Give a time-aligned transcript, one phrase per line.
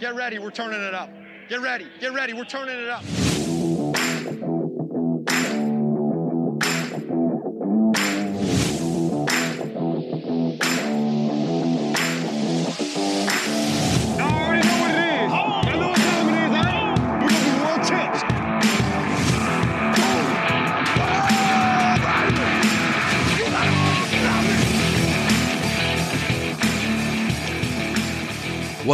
[0.00, 1.10] Get ready, we're turning it up.
[1.48, 3.02] Get ready, get ready, we're turning it up.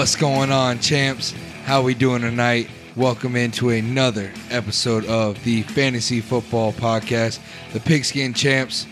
[0.05, 1.32] What's going on, champs?
[1.64, 2.69] How we doing tonight?
[2.95, 7.38] Welcome into another episode of the Fantasy Football Podcast,
[7.73, 8.87] the Pigskin Champs.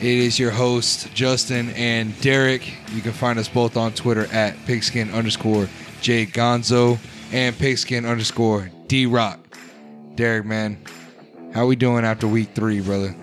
[0.00, 2.72] It is your host Justin and Derek.
[2.94, 5.68] You can find us both on Twitter at pigskin underscore
[6.00, 6.98] J Gonzo
[7.32, 9.38] and pigskin underscore D Rock.
[10.14, 10.78] Derek, man,
[11.52, 13.14] how we doing after week three, brother?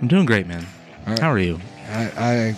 [0.00, 0.66] I'm doing great, man.
[1.06, 1.18] All right.
[1.18, 1.60] How are you?
[1.90, 2.56] I, I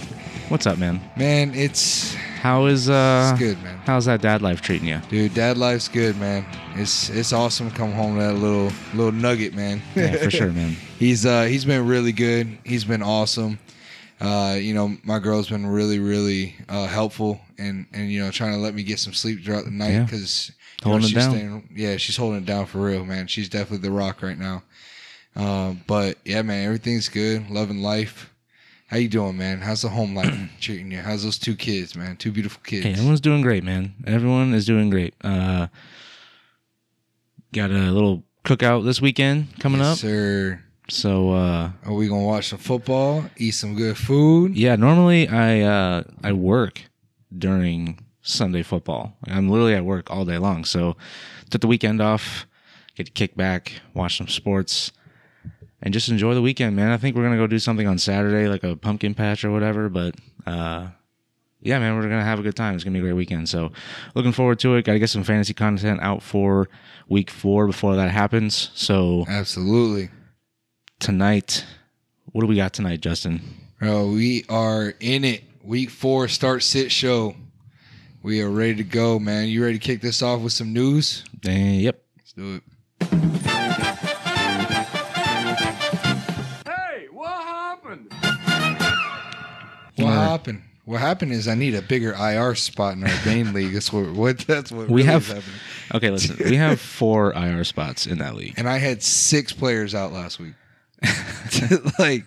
[0.49, 0.99] What's up, man?
[1.17, 3.79] man, it's How is uh it's good, man.
[3.85, 5.01] how's that dad life treating you?
[5.09, 6.47] Dude, dad life's good, man.
[6.77, 9.83] It's it's awesome to come home to that little little nugget, man.
[9.97, 10.77] Yeah, for sure, man.
[10.99, 12.59] he's uh he's been really good.
[12.65, 13.59] He's been awesome.
[14.21, 18.53] Uh, you know, my girl's been really, really uh, helpful and and you know trying
[18.53, 20.05] to let me get some sleep throughout the night Yeah.
[20.05, 20.53] because
[20.83, 21.31] Holding it she's down.
[21.31, 23.27] Staying, yeah, she's holding it down for real, man.
[23.27, 24.63] She's definitely the rock right now.
[25.37, 27.49] Um, but yeah, man, everything's good.
[27.51, 28.33] Loving life.
[28.89, 29.61] How you doing, man?
[29.61, 30.99] How's the home life treating you?
[30.99, 32.17] How's those two kids, man?
[32.17, 32.87] Two beautiful kids.
[32.87, 33.95] Hey, everyone's doing great, man.
[34.07, 35.15] Everyone is doing great.
[35.23, 35.67] Uh
[37.53, 39.99] got a little cookout this weekend coming Yes, up.
[39.99, 40.63] sir.
[40.89, 43.25] So uh Are we gonna watch some football?
[43.37, 44.57] Eat some good food?
[44.57, 46.81] yeah, normally I uh I work
[47.37, 49.17] during Sunday football.
[49.27, 50.65] I'm literally at work all day long.
[50.65, 50.97] So
[51.51, 52.47] took the weekend off,
[52.95, 54.93] get to kick back, watch some sports,
[55.83, 56.91] and just enjoy the weekend, man.
[56.91, 59.89] I think we're gonna go do something on Saturday, like a pumpkin patch or whatever.
[59.89, 60.15] But
[60.47, 60.89] uh
[61.61, 62.75] yeah, man, we're gonna have a good time.
[62.75, 63.49] It's gonna be a great weekend.
[63.49, 63.73] So
[64.15, 64.85] looking forward to it.
[64.85, 66.69] Gotta get some fantasy content out for
[67.09, 68.71] week four before that happens.
[68.75, 70.11] So Absolutely.
[71.01, 71.65] tonight,
[72.27, 73.41] what do we got tonight, Justin?
[73.81, 75.45] Bro, we are in it.
[75.63, 77.35] Week four start sit show.
[78.23, 79.49] We are ready to go, man.
[79.49, 81.25] You ready to kick this off with some news?
[81.47, 82.03] Uh, yep.
[82.17, 84.05] Let's do it.
[90.27, 90.63] Happened?
[90.85, 93.75] What happened is I need a bigger IR spot in our main league.
[93.75, 95.55] That's what, what that's what We really have- is happening.
[95.95, 96.37] Okay, listen.
[96.51, 98.55] we have four IR spots in that league.
[98.57, 100.55] And I had six players out last week.
[101.99, 102.25] like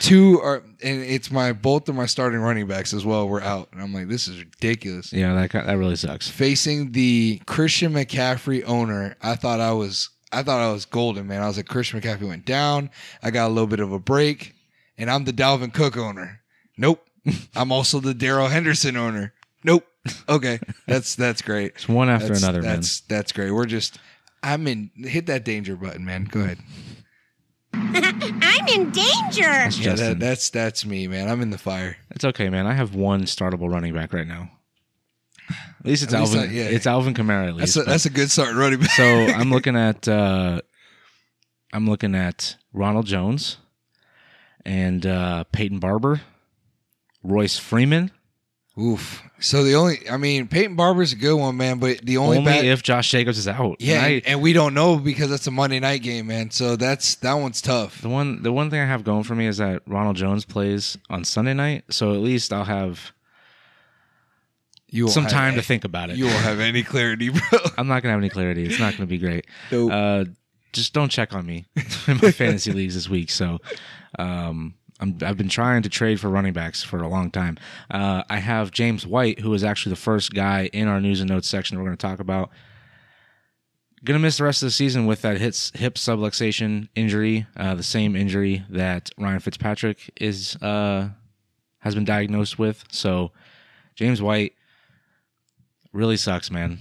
[0.00, 3.68] two are and it's my both of my starting running backs as well were out.
[3.72, 5.12] And I'm like, this is ridiculous.
[5.12, 6.28] Yeah, that that really sucks.
[6.28, 11.42] facing the Christian McCaffrey owner, I thought I was I thought I was golden, man.
[11.42, 12.90] I was like Christian McCaffrey went down.
[13.22, 14.54] I got a little bit of a break,
[14.96, 16.40] and I'm the Dalvin Cook owner.
[16.76, 17.06] Nope.
[17.56, 19.32] I'm also the Darrell Henderson owner.
[19.64, 19.86] Nope.
[20.28, 20.58] Okay.
[20.86, 21.72] That's that's great.
[21.76, 22.74] It's one after That's, another, man.
[22.76, 23.52] that's that's great.
[23.52, 23.98] We're just
[24.42, 26.24] I'm in hit that danger button, man.
[26.24, 26.58] Go ahead.
[27.74, 29.68] I'm in danger.
[29.80, 31.28] Yeah, that, that's that's me, man.
[31.28, 31.96] I'm in the fire.
[32.10, 32.66] It's okay, man.
[32.66, 34.50] I have one startable running back right now.
[35.50, 36.50] At least it's At least Alvin.
[36.50, 36.64] I- yeah.
[36.64, 37.50] It's Alvin Kamara.
[37.50, 37.86] At That's least.
[37.88, 38.90] a, that's a good start running back.
[38.90, 40.06] so I'm looking at.
[40.08, 40.60] uh
[41.72, 43.56] I'm looking at Ronald Jones,
[44.66, 46.20] and uh Peyton Barber,
[47.22, 48.10] Royce Freeman.
[48.80, 49.22] Oof.
[49.38, 52.50] So the only I mean Peyton Barber's a good one, man, but the only, Only,
[52.52, 53.76] bad, if Josh Jacobs is out.
[53.80, 56.50] Yeah, And I- and, we don't know because it's a Monday night game, man.
[56.50, 58.00] So that's that one's tough.
[58.00, 60.96] the one the one thing I have going for me is that Ronald Jones plays
[61.10, 63.12] on Sunday night, so at least I'll have
[64.88, 66.16] You some time any- to think about it.
[66.16, 67.58] You won't have any clarity, bro.
[67.76, 68.64] I'm not gonna have any clarity.
[68.64, 69.46] It's not gonna be great.
[69.70, 69.90] Nope.
[69.92, 70.24] Uh,
[70.72, 71.66] just don't check on me
[72.06, 73.30] in my fantasy leagues this week.
[73.30, 73.58] So,
[74.18, 77.58] um, I'm, I've been trying to trade for running backs for a long time.
[77.90, 81.28] Uh, I have James White, who is actually the first guy in our news and
[81.28, 82.50] notes section we're going to talk about.
[84.04, 87.74] Going to miss the rest of the season with that hip, hip subluxation injury, uh,
[87.74, 91.08] the same injury that Ryan Fitzpatrick is uh,
[91.80, 92.84] has been diagnosed with.
[92.90, 93.32] So,
[93.94, 94.54] James White
[95.92, 96.78] really sucks, man.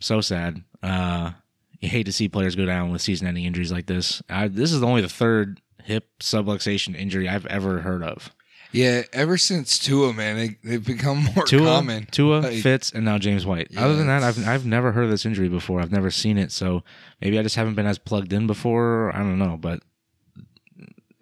[0.00, 0.62] So sad.
[0.82, 1.32] Uh,
[1.80, 4.22] you hate to see players go down with season-ending injuries like this.
[4.28, 8.30] I, this is only the third hip subluxation injury I've ever heard of.
[8.72, 12.06] yeah, ever since Tua, man, they, they've become more Tua, common.
[12.10, 13.68] Tua, Like, Fitz, and now James White.
[13.70, 15.80] Yeah, Other than that, I've I've never heard of this injury before.
[15.80, 16.82] I've never seen it, so
[17.20, 19.10] maybe I just haven't been as plugged in before.
[19.16, 19.80] I don't know, but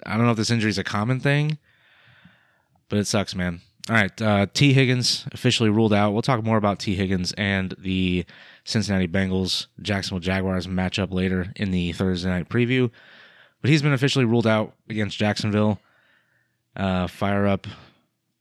[0.04, 1.58] I don't know if this injury is a common thing,
[2.88, 3.60] but it sucks, man.
[3.88, 6.10] All right, uh, Tee Higgins officially ruled out.
[6.12, 8.24] We'll talk more about Tee Higgins and the
[8.64, 12.90] Cincinnati Bengals Jacksonville Jaguars matchup later in the Thursday night preview.
[13.62, 15.80] But he's been officially ruled out against Jacksonville.
[16.76, 17.66] Uh, fire up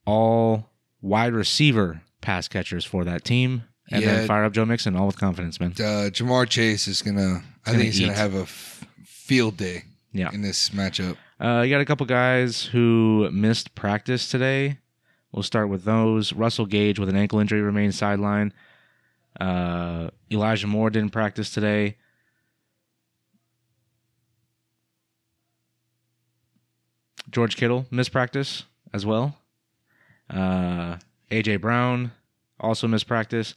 [0.05, 0.69] all
[1.01, 3.63] wide receiver pass catchers for that team.
[3.91, 4.15] And Yeah.
[4.15, 5.71] then fire up Joe Mixon, all with confidence, man.
[5.73, 7.43] Uh, Ja'Marr Chase is gonna.
[7.65, 10.31] I Gonna think he's gonna have a f- field day Yeah.
[10.33, 11.17] in this matchup.
[11.39, 14.79] Uh, you got a couple guys who missed practice today.
[15.31, 16.31] We'll start with those.
[16.33, 18.51] Russell Gage with an ankle injury remains sidelined.
[19.39, 21.97] Uh, Elijah Moore didn't practice today.
[27.31, 29.37] George Kittle missed practice as well.
[30.29, 30.97] Uh,
[31.31, 32.11] AJ Brown
[32.59, 33.55] also missed practice,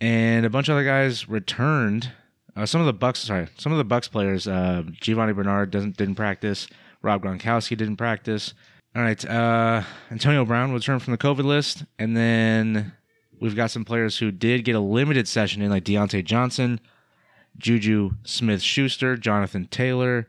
[0.00, 2.10] and a bunch of other guys returned.
[2.56, 4.46] Uh, some of the Bucks, sorry, some of the Bucks players.
[4.46, 6.68] Uh, Giovani Bernard doesn't didn't practice.
[7.02, 8.54] Rob Gronkowski didn't practice.
[8.96, 12.92] All right, uh, Antonio Brown returned from the COVID list, and then
[13.40, 16.78] we've got some players who did get a limited session in, like Diontae Johnson,
[17.58, 20.28] Juju Smith Schuster, Jonathan Taylor,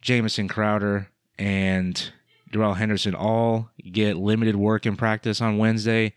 [0.00, 1.08] Jamison Crowder,
[1.38, 2.12] and
[2.50, 6.14] Darrell Henderson all get limited work in practice on Wednesday.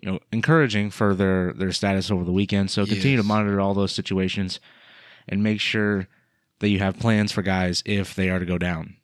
[0.00, 2.70] You know, encouraging for their their status over the weekend.
[2.70, 4.58] So continue to monitor all those situations
[5.28, 6.08] and make sure
[6.58, 8.96] that you have plans for guys if they are to go down.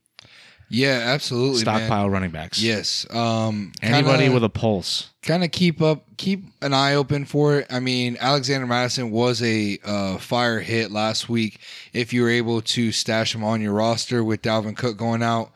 [0.70, 1.64] Yeah, absolutely.
[1.64, 1.76] man.
[1.76, 2.60] Stockpile running backs.
[2.62, 3.06] Yes.
[3.10, 5.10] Um, Anybody kinda- with a pulse.
[5.22, 9.40] kind of keep up keep an eye open for it i mean alexander mattison was
[9.42, 11.60] a uh, fire hit last week
[11.92, 15.52] if you were able to stash him on your roster with dalvin cook going out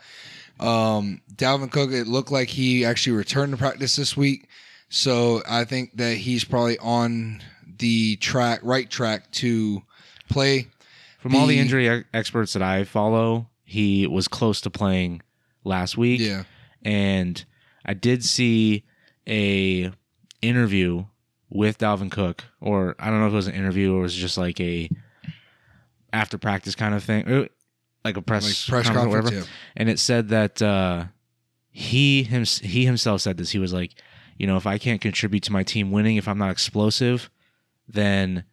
[0.61, 4.47] um, dalvin cook it looked like he actually returned to practice this week
[4.91, 7.43] so i think that he's probably on
[7.79, 9.83] the track right track to
[10.29, 10.69] play
[11.19, 15.23] From all the The- injury experts that I follow, he was close to playing
[15.65, 16.21] last week.
[16.21, 16.45] yeah
[16.85, 17.45] and
[17.85, 18.85] I did see
[19.29, 19.93] a
[20.41, 21.05] interview
[21.49, 24.15] with Dalvin Cook, or I don't know if it was an interview or it was
[24.15, 24.91] just like a
[26.13, 27.47] after practice kind of thing, uh,
[28.05, 29.47] like a press, like press conference or conference whatever.
[29.47, 29.53] yeah.
[29.77, 31.05] And it said that uh,
[31.71, 33.51] he him, he himself said this.
[33.51, 33.95] He was like,
[34.37, 37.31] you know, if I can't contribute to my team winning, if I'm not explosive,
[37.89, 38.45] then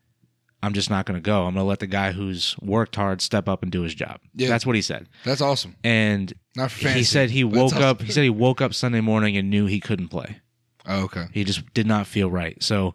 [0.62, 1.46] I'm just not going to go.
[1.46, 4.20] I'm going to let the guy who's worked hard step up and do his job.
[4.36, 4.50] Yeah.
[4.50, 5.08] That's what he said.
[5.24, 7.84] that's awesome And not for fantasy, he said he woke awesome.
[7.84, 8.02] up.
[8.02, 10.42] He said he woke up Sunday morning and knew he couldn't play.
[10.86, 12.62] oh, okay He just did not feel right.
[12.62, 12.94] So,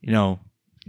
[0.00, 0.40] you know,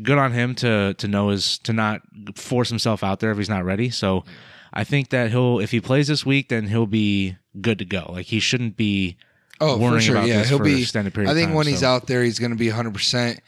[0.01, 2.01] good on him to to know his to not
[2.35, 3.89] force himself out there if he's not ready.
[3.89, 4.25] So,
[4.73, 8.09] I think that he'll if he plays this week, then he'll be good to go.
[8.11, 9.17] Like he shouldn't be.
[9.61, 10.17] Oh, for sure.
[10.17, 10.81] about Yeah, he'll be.
[10.81, 12.93] extended period I think time, when he's out there, he's going to be 100.
[12.93, 13.39] percent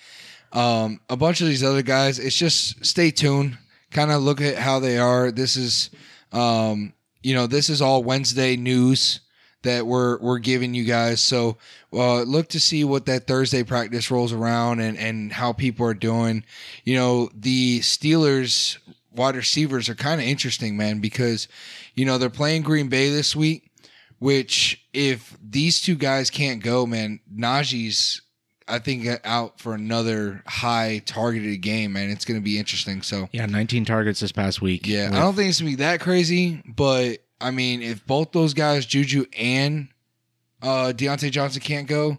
[0.53, 3.57] Um, a bunch of these other guys, it's just stay tuned.
[3.91, 5.31] Kind of look at how they are.
[5.31, 5.89] This is,
[6.31, 9.21] um, you know, this is all Wednesday news
[9.63, 11.21] that we're we're giving you guys.
[11.21, 11.57] So
[11.93, 15.93] uh, look to see what that Thursday practice rolls around and and how people are
[15.93, 16.43] doing.
[16.83, 18.77] You know, the Steelers
[19.13, 21.47] wide receivers are kind of interesting, man, because
[21.95, 23.63] you know they're playing Green Bay this week.
[24.19, 28.21] Which, if these two guys can't go, man, Najee's
[28.67, 32.09] I think out for another high targeted game, man.
[32.09, 33.01] It's going to be interesting.
[33.01, 34.85] So Yeah, 19 targets this past week.
[34.87, 38.31] yeah, with- I don't think it's gonna be that crazy, but I mean, if both
[38.31, 39.87] those guys, Juju and
[40.61, 42.17] uh, Diontae Johnson, can't go,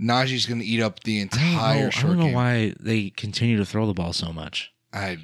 [0.00, 3.56] Najee's gonna eat up the I don't entire know, I don't know why they continue
[3.58, 4.72] to throw the ball so much.
[4.92, 5.18] I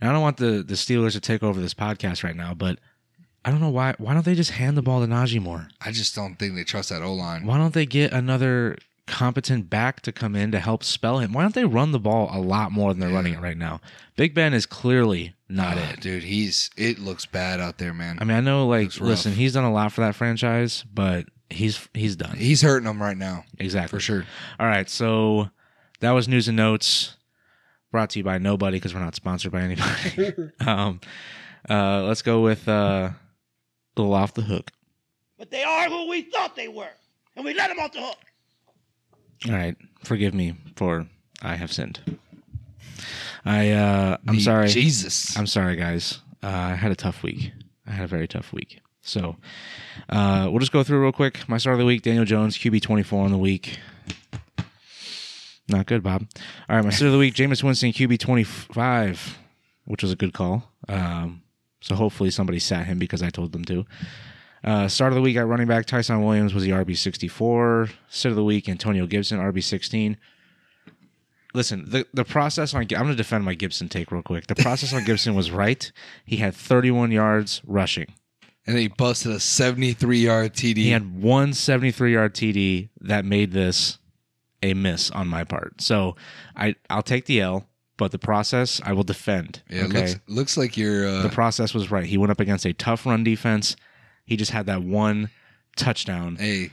[0.00, 2.78] And I don't want the the Steelers to take over this podcast right now, but
[3.44, 3.94] I don't know why.
[3.98, 5.68] Why don't they just hand the ball to Najee more?
[5.80, 7.46] I just don't think they trust that O line.
[7.46, 11.32] Why don't they get another competent back to come in to help spell him?
[11.32, 13.80] Why don't they run the ball a lot more than they're running it right now?
[14.16, 16.00] Big Ben is clearly not it.
[16.00, 16.22] dude.
[16.22, 18.18] He's it looks bad out there, man.
[18.20, 21.88] I mean, I know, like, listen, he's done a lot for that franchise, but he's
[21.94, 24.24] he's done He's hurting them right now exactly for sure.
[24.58, 25.50] All right, so
[26.00, 27.16] that was news and notes
[27.90, 30.34] brought to you by nobody because we're not sponsored by anybody.
[30.66, 31.00] um,
[31.68, 33.16] uh, let's go with uh, a
[33.96, 34.70] little off the hook.
[35.38, 36.90] But they are who we thought they were.
[37.36, 38.18] And we let them off the hook.
[39.48, 41.06] All right, forgive me for
[41.42, 42.00] I have sinned.
[43.44, 44.68] I uh, I'm Me- sorry.
[44.68, 45.36] Jesus.
[45.36, 46.20] I'm sorry, guys.
[46.42, 47.52] Uh, I had a tough week.
[47.86, 48.80] I had a very tough week.
[49.02, 49.36] So
[50.08, 51.46] uh, we'll just go through real quick.
[51.46, 53.78] My start of the week: Daniel Jones, QB 24 on the week.
[55.68, 56.26] Not good, Bob.
[56.68, 59.38] All right, my start of the week: Jameis Winston, QB 25,
[59.84, 60.70] which was a good call.
[60.88, 61.42] Um,
[61.80, 63.84] so hopefully somebody sat him because I told them to.
[64.64, 67.90] Uh, start of the week at running back: Ty'Son Williams was the RB 64.
[68.08, 70.16] Sit of the week: Antonio Gibson, RB 16
[71.54, 74.48] listen, the the process on I'm going to defend my Gibson take real quick.
[74.48, 75.90] The process on Gibson was right.
[76.26, 78.12] He had 31 yards rushing.
[78.66, 80.76] and he busted a 73 yard TD.
[80.76, 83.98] He had one 73 yard TD that made this
[84.62, 85.80] a miss on my part.
[85.80, 86.16] So
[86.56, 89.62] I I'll take the L, but the process I will defend.
[89.70, 90.00] yeah, okay.
[90.00, 91.08] looks looks like you're.
[91.08, 92.04] Uh, the process was right.
[92.04, 93.76] He went up against a tough run defense.
[94.24, 95.30] He just had that one
[95.76, 96.36] touchdown.
[96.36, 96.70] hey,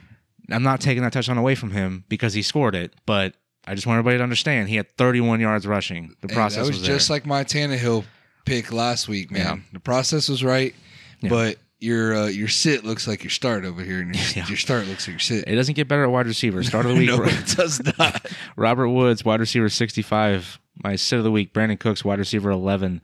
[0.50, 3.34] I'm not taking that touchdown away from him because he scored it, but
[3.66, 6.14] I just want everybody to understand he had 31 yards rushing.
[6.20, 8.04] The Hey, process that was, was, just like my Tannehill
[8.44, 9.40] pick last week, man.
[9.40, 9.56] Yeah.
[9.72, 10.74] The process was right,
[11.20, 11.28] Yeah.
[11.30, 14.46] but your uh, your sit looks like your start over here, and your, Yeah.
[14.48, 15.44] your start looks like your sit.
[15.46, 16.62] it doesn't get better at wide receiver.
[16.64, 17.08] Start of the week.
[17.08, 18.26] no, it does not.
[18.56, 20.58] Robert Woods, wide receiver 65.
[20.82, 23.00] My sit of the week, Brandin Cooks, wide receiver 11.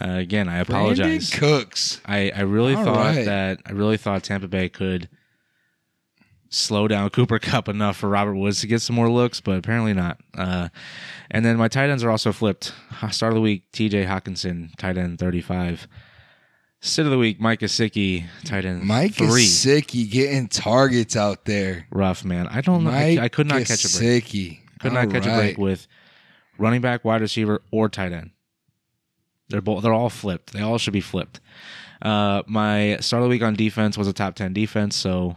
[0.00, 1.30] Uh, again, I apologize.
[1.30, 2.00] Brandin Cooks.
[2.04, 3.24] I, I really All thought right.
[3.24, 5.08] that I really thought Tampa Bay could
[6.50, 9.94] slow down Cooper Kupp enough for Robert Woods to get some more looks, but apparently
[9.94, 10.18] not.
[10.36, 10.68] Uh,
[11.30, 12.72] and then my tight ends are also flipped.
[13.10, 14.04] Start of the week, T.J.
[14.04, 15.88] Hockenson, tight end 35.
[16.80, 19.44] Sit of the week, Mike Gesicki, tight end Mike three.
[19.44, 21.86] Gesicki getting targets out there.
[21.90, 22.46] Rough man.
[22.48, 22.90] I don't know.
[22.90, 24.60] I, I could not catch a break.
[24.78, 25.88] Could not All catch a break with
[26.58, 28.30] running back, wide receiver, or tight end.
[29.48, 29.82] They're both.
[29.82, 30.52] They're all flipped.
[30.52, 31.40] They all should be flipped.
[32.02, 35.36] Uh, my start of the week on defense was a top ten defense, so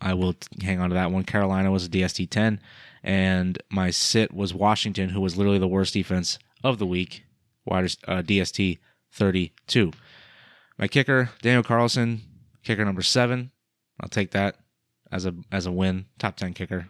[0.00, 1.24] I will hang on to that one.
[1.24, 2.60] Carolina was a DST ten,
[3.02, 7.24] and my sit was Washington, who was literally the worst defense of the week.
[7.64, 8.78] Wide uh, DST
[9.12, 9.92] thirty two.
[10.78, 12.22] My kicker Daniel Carlson,
[12.64, 13.50] kicker number seven.
[14.00, 14.56] I'll take that
[15.12, 16.06] as a as a win.
[16.18, 16.88] Top ten kicker.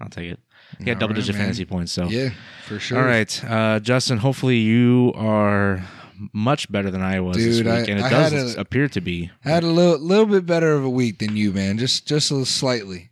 [0.00, 0.40] I'll take it.
[0.78, 1.44] He had All double right, digit man.
[1.46, 1.92] fantasy points.
[1.92, 2.30] So Yeah,
[2.66, 2.98] for sure.
[2.98, 4.18] all right, uh, Justin.
[4.18, 5.82] Hopefully you are
[6.32, 9.00] much better than I was this week, I- and it I does a- appear to
[9.00, 9.30] be.
[9.44, 11.78] I had a little little bit better of a week than you, man.
[11.78, 13.10] Just just a little slightly.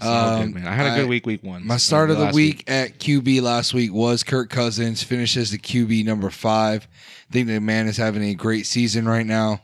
[0.00, 0.66] So good, Um, man.
[0.66, 1.66] I had a good week, week one.
[1.66, 5.02] My start uh, of the last week, at QB last week was Kirk Cousins.
[5.02, 6.86] Finishes the QB number five.
[7.30, 9.62] I think the man is having a great season right now.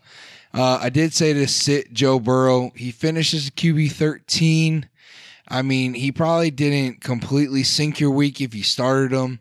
[0.55, 2.73] Uh, I did say to sit Joe Burrow.
[2.77, 4.87] He finishes the QB thirteen.
[5.53, 9.41] I mean, he probably didn't completely sink your week if you started him.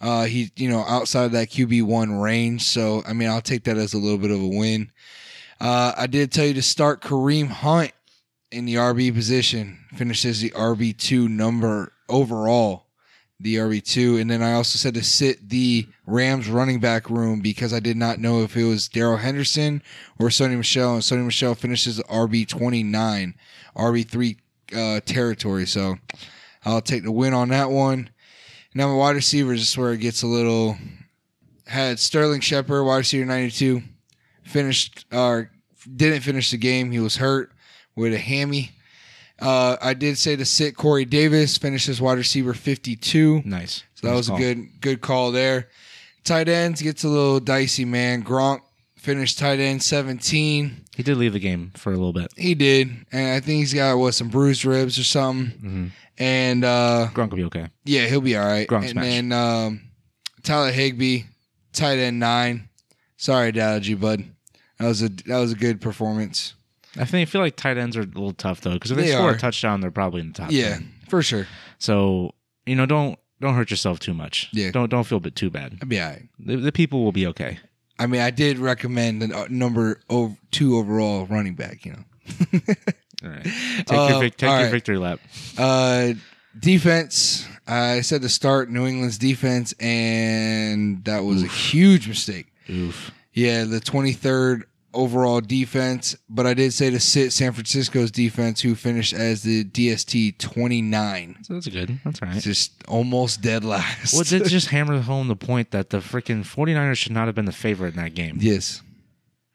[0.00, 2.62] Uh, he, you know, outside of that QB one range.
[2.64, 4.90] So, I mean, I'll take that as a little bit of a win.
[5.60, 7.92] Uh, I did tell you to start Kareem Hunt
[8.50, 9.78] in the RB position.
[9.94, 12.86] Finishes the RB two number overall,
[13.38, 17.40] the RB two, and then I also said to sit the Rams running back room
[17.40, 19.80] because I did not know if it was Darrell Henderson
[20.18, 23.36] or Sony Michel, and Sony Michel finishes RB twenty nine,
[23.76, 24.38] RB three
[24.74, 25.66] uh, territory.
[25.66, 25.96] So
[26.64, 28.10] I'll take the win on that one.
[28.74, 30.76] Now my wide receivers is where it gets a little.
[31.66, 33.82] Had Sterling Shepard, wide receiver ninety two,
[34.42, 35.50] finished or
[35.96, 36.90] didn't finish the game.
[36.90, 37.52] He was hurt
[37.94, 38.70] with a hammy.
[39.40, 43.42] Uh, I did say to sit Corey Davis, finished finishes wide receiver 52.
[43.44, 43.82] nice.
[43.94, 44.36] So that Nice was call.
[44.36, 45.68] a good good call there.
[46.24, 48.22] Tight ends gets a little dicey, man.
[48.22, 48.60] Gronk
[49.02, 50.84] finished tight end 17.
[50.96, 52.32] He did leave the game for a little bit.
[52.36, 52.88] He did.
[53.12, 55.58] And I think he's got what some bruised ribs or something.
[55.60, 55.86] hmm
[56.18, 57.68] And uh Gronk will be okay.
[57.84, 58.68] yeah, he'll be all right.
[58.68, 59.04] Gronk and smash.
[59.04, 59.80] then um
[60.42, 61.22] Tyler Higbee,
[61.72, 62.68] tight end 9.
[63.16, 64.24] Sorry, Dodgy, bud.
[64.78, 66.54] That was a that was a good performance.
[66.98, 69.04] I think I feel like tight ends are a little tough though, because if they,
[69.04, 69.34] They score are.
[69.34, 70.50] a touchdown, they're probably in the top.
[70.50, 70.92] Yeah, 10.
[71.08, 71.46] for sure.
[71.78, 72.32] So
[72.66, 74.48] you know, don't don't hurt yourself too much.
[74.52, 74.70] Yeah.
[74.72, 75.78] Don't don't feel a bit too bad.
[75.80, 76.28] I'll be all right.
[76.38, 77.58] The, the people will be okay.
[78.02, 81.84] I mean, I did recommend the uh, number ov- two overall running back.
[81.86, 82.04] You know,
[83.24, 83.44] All right.
[83.86, 84.72] Take your vic- take all your right.
[84.72, 85.20] victory lap.
[85.56, 86.14] uh,
[86.58, 87.46] defense.
[87.66, 92.46] I said to start New England's defense, and that was a huge mistake.
[92.68, 93.12] Oof.
[93.32, 94.64] Yeah, the twenty third
[94.94, 99.64] overall defense, but I did say to sit San Francisco's defense, who finished as the
[99.64, 101.36] DST twenty nine.
[101.42, 101.98] So that's good.
[102.04, 102.40] That's right.
[102.40, 104.12] Just almost dead last.
[104.12, 107.44] Well, it just hammered home the point that the freaking 49ers should not have been
[107.46, 108.38] the favorite in that game.
[108.40, 108.82] yes.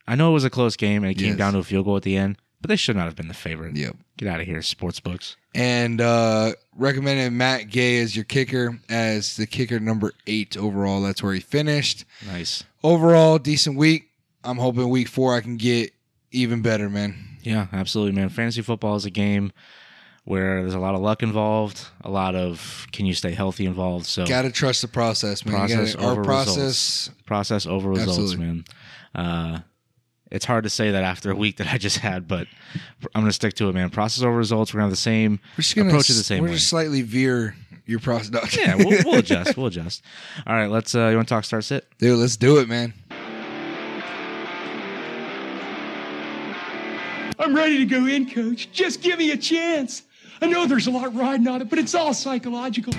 [0.06, 1.36] I know it was a close game and it came Yes.
[1.36, 3.34] down to a field goal at the end, but they should not have been the
[3.34, 3.76] favorite.
[3.76, 3.94] Yep.
[4.16, 5.36] Get out of here, sports books.
[5.54, 11.02] and uh, recommended Matt Gay as your kicker, as the kicker number eight overall.
[11.02, 12.06] That's where he finished.
[12.26, 12.64] Nice.
[12.82, 14.07] Overall, decent week.
[14.44, 15.92] I'm hoping week four I can get
[16.30, 17.14] even better, man.
[17.42, 18.28] Yeah, absolutely, man.
[18.28, 19.52] Fantasy football is a game
[20.24, 24.04] where there's a lot of luck involved, a lot of can you stay healthy involved.
[24.06, 25.54] So Got to trust the process, man.
[25.54, 27.10] Process gotta- our over process.
[27.24, 28.44] process over results, Absolutely.
[28.44, 28.64] man.
[29.14, 29.60] Uh,
[30.30, 32.46] it's hard to say that after a week that I just had, but
[33.14, 33.88] I'm going to stick to it, man.
[33.88, 34.74] Process over results.
[34.74, 36.54] We're going to have the same We're just gonna approach it the same We're way.
[36.56, 38.54] just slightly veer your process.
[38.58, 39.56] Yeah, we'll, we'll adjust.
[39.56, 40.02] We'll adjust.
[40.46, 40.94] All right, let's.
[40.94, 41.86] Uh, you want to talk start sit?
[41.98, 42.92] Dude, let's do it, man.
[47.48, 48.70] I'm ready to go in, coach.
[48.72, 50.02] Just give me a chance.
[50.42, 52.92] I know there's a lot riding on it, but it's all psychological.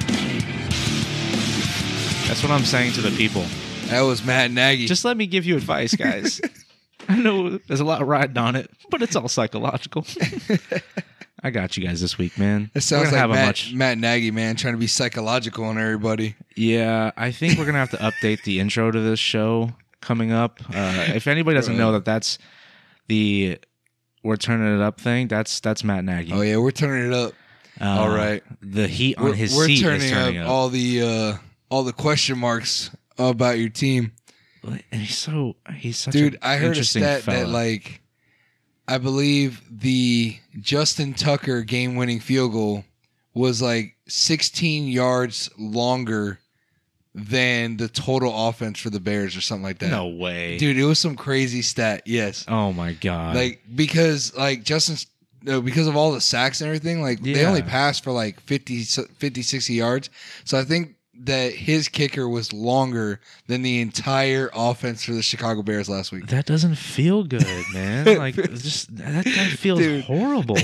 [2.28, 3.46] That's what I'm saying to the people.
[3.90, 4.88] That was Matt Nagy.
[4.88, 6.42] Just let me give you advice, guys.
[7.08, 10.04] I know there's a lot riding on it, but it's all psychological.
[11.44, 12.72] I got you guys this week, man.
[12.74, 13.74] that sounds like have a Matt, much.
[13.76, 16.36] Matt Nagy, man, trying to be psychological on everybody.
[16.56, 20.60] Yeah, I think we're gonna have to update the intro to this show coming up.
[20.74, 22.40] Uh, if anybody doesn't know that, that's
[23.10, 23.60] the
[24.24, 25.28] we're turning it up thing.
[25.28, 26.32] That's that's Matt Nagy.
[26.34, 27.34] Oh yeah, we're turning it up.
[27.80, 28.44] Uh, All right.
[28.62, 30.52] The heat on we're, his we're seat turning, is turning up, up.
[30.52, 31.38] all the uh,
[31.70, 34.12] all the question marks about your team,
[34.64, 36.38] and he's so he's such dude.
[36.42, 37.40] I heard a stat fella.
[37.40, 38.02] that like,
[38.88, 42.84] I believe the Justin Tucker game-winning field goal
[43.34, 46.40] was like 16 yards longer
[47.16, 49.90] than the total offense for the Bears or something like that.
[49.90, 52.04] no way, dude, it was some crazy stat.
[52.06, 53.36] Yes, Oh my god!
[53.36, 55.08] like because like Justin's
[55.42, 58.84] no, because of all the sacks and everything, like they only passed for like 50,
[58.84, 60.10] 50, 60 yards.
[60.44, 65.62] So I think that his kicker was longer than the entire offense for the Chicago
[65.62, 66.28] Bears last week.
[66.28, 68.06] that doesn't feel good, man.
[68.18, 70.04] like just that guy feels Dude.
[70.06, 70.58] horrible.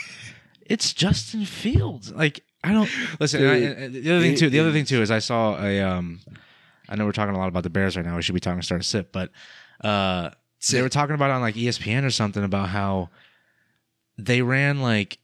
[0.66, 2.12] it's Justin Fields.
[2.12, 2.88] Like I don't
[3.20, 3.40] listen.
[3.40, 4.50] Dude, I- the other thing too.
[4.50, 5.80] The other thing too is I saw a.
[5.80, 6.20] um
[6.88, 8.16] I know we're talking a lot about the Bears right now.
[8.16, 9.30] We should be talking start to sip, but
[9.82, 10.30] uh
[10.70, 13.08] they were talking about on like ESPN or something about how
[14.18, 15.18] they ran like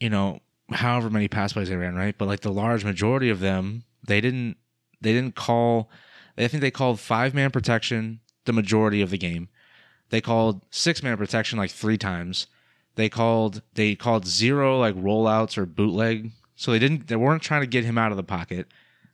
[0.00, 0.40] you know
[0.70, 4.20] however many pass plays they ran right, but like the large majority of them they
[4.20, 4.56] didn't
[5.00, 5.90] they didn't call.
[6.36, 9.48] I think they called five man protection the majority of the game.
[10.10, 12.46] They called six man protection like three times.
[12.94, 16.30] They called they called zero like rollouts or bootleg.
[16.58, 18.66] So they didn't they weren't trying to get him out of the pocket.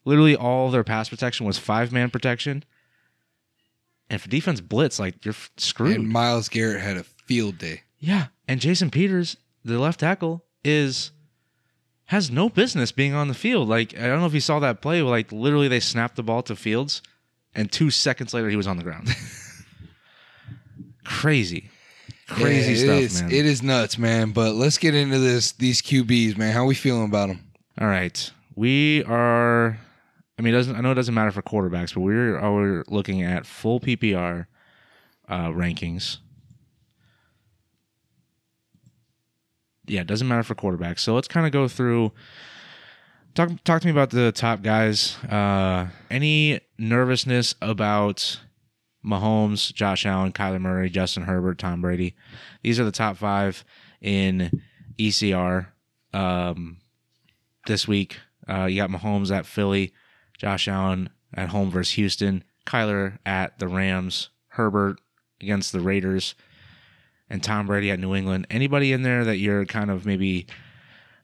[0.06, 2.64] Literally all their pass protection was five man protection.
[4.08, 5.96] And for defense blitz, like you're screwed.
[5.96, 7.82] And Myles Garrett had a field day.
[7.98, 11.12] Yeah, and Jason Peters, the left tackle, is
[12.06, 13.68] has no business being on the field.
[13.68, 16.22] Like I don't know if you saw that play, where, like literally they snapped the
[16.22, 17.02] ball to Fields,
[17.54, 19.14] and two seconds later he was on the ground.
[21.04, 21.68] crazy,
[22.28, 23.33] crazy Yeah, stuff, is- man.
[23.33, 24.31] It is nuts, man.
[24.33, 25.52] But let's get into this.
[25.52, 26.52] These QBs, man.
[26.52, 27.40] How are we feeling about them?
[27.81, 29.78] All right, we are.
[30.38, 33.23] I mean, it doesn't I know it doesn't matter for quarterbacks, but we're are looking
[33.23, 34.47] at full PPR
[35.28, 36.19] uh, rankings.
[39.87, 41.00] Yeah, it doesn't matter for quarterbacks.
[41.00, 42.12] So let's kind of go through.
[43.35, 45.16] Talk talk to me about the top guys.
[45.25, 48.40] Uh, any nervousness about
[49.05, 52.14] Mahomes, Josh Allen, Kyler Murray, Justin Herbert, Tom Brady?
[52.62, 53.64] These are the top five
[54.01, 54.62] in
[54.99, 55.67] ECR
[56.12, 56.79] um,
[57.67, 58.19] this week.
[58.49, 59.93] Uh, you got Mahomes at Philly,
[60.38, 65.01] Josh Allen at home versus Houston, Kyler at the Rams, Herbert
[65.40, 66.35] against the Raiders,
[67.29, 68.47] and Tom Brady at New England.
[68.51, 70.47] Anybody in there that you're kind of maybe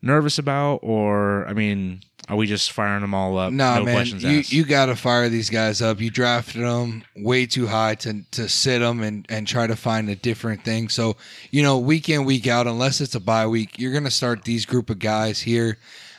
[0.03, 3.53] nervous about, or I mean, are we just firing them all up?
[3.53, 4.53] Nah, no man, questions you asked.
[4.53, 6.01] you got to fire these guys up.
[6.01, 10.09] You drafted them way too high to to sit them and and try to find
[10.09, 10.89] a different thing.
[10.89, 11.17] So
[11.51, 14.65] you know, week in week out, unless it's a bye week, you're gonna start these
[14.65, 15.79] group of guys here.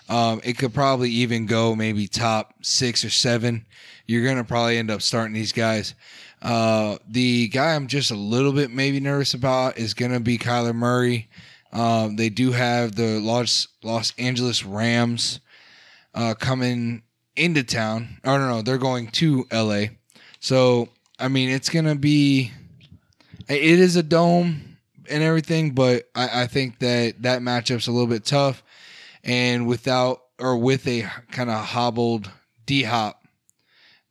[0.09, 3.65] Um, it could probably even go maybe top six or seven.
[4.05, 5.95] You're gonna probably end up starting these guys.
[6.41, 10.75] Uh, the guy I'm just a little bit maybe nervous about is gonna be Kyler
[10.75, 11.29] Murray.
[11.71, 15.39] Um, they do have the Los Los Angeles Rams
[16.13, 17.03] uh, coming
[17.35, 18.19] into town.
[18.23, 19.85] Oh no, no, they're going to LA.
[20.39, 22.51] So I mean, it's gonna be.
[23.47, 24.77] It is a dome
[25.09, 28.63] and everything, but I, I think that that matchup's a little bit tough.
[29.23, 32.31] And without or with a kind of hobbled
[32.65, 33.23] D Hop,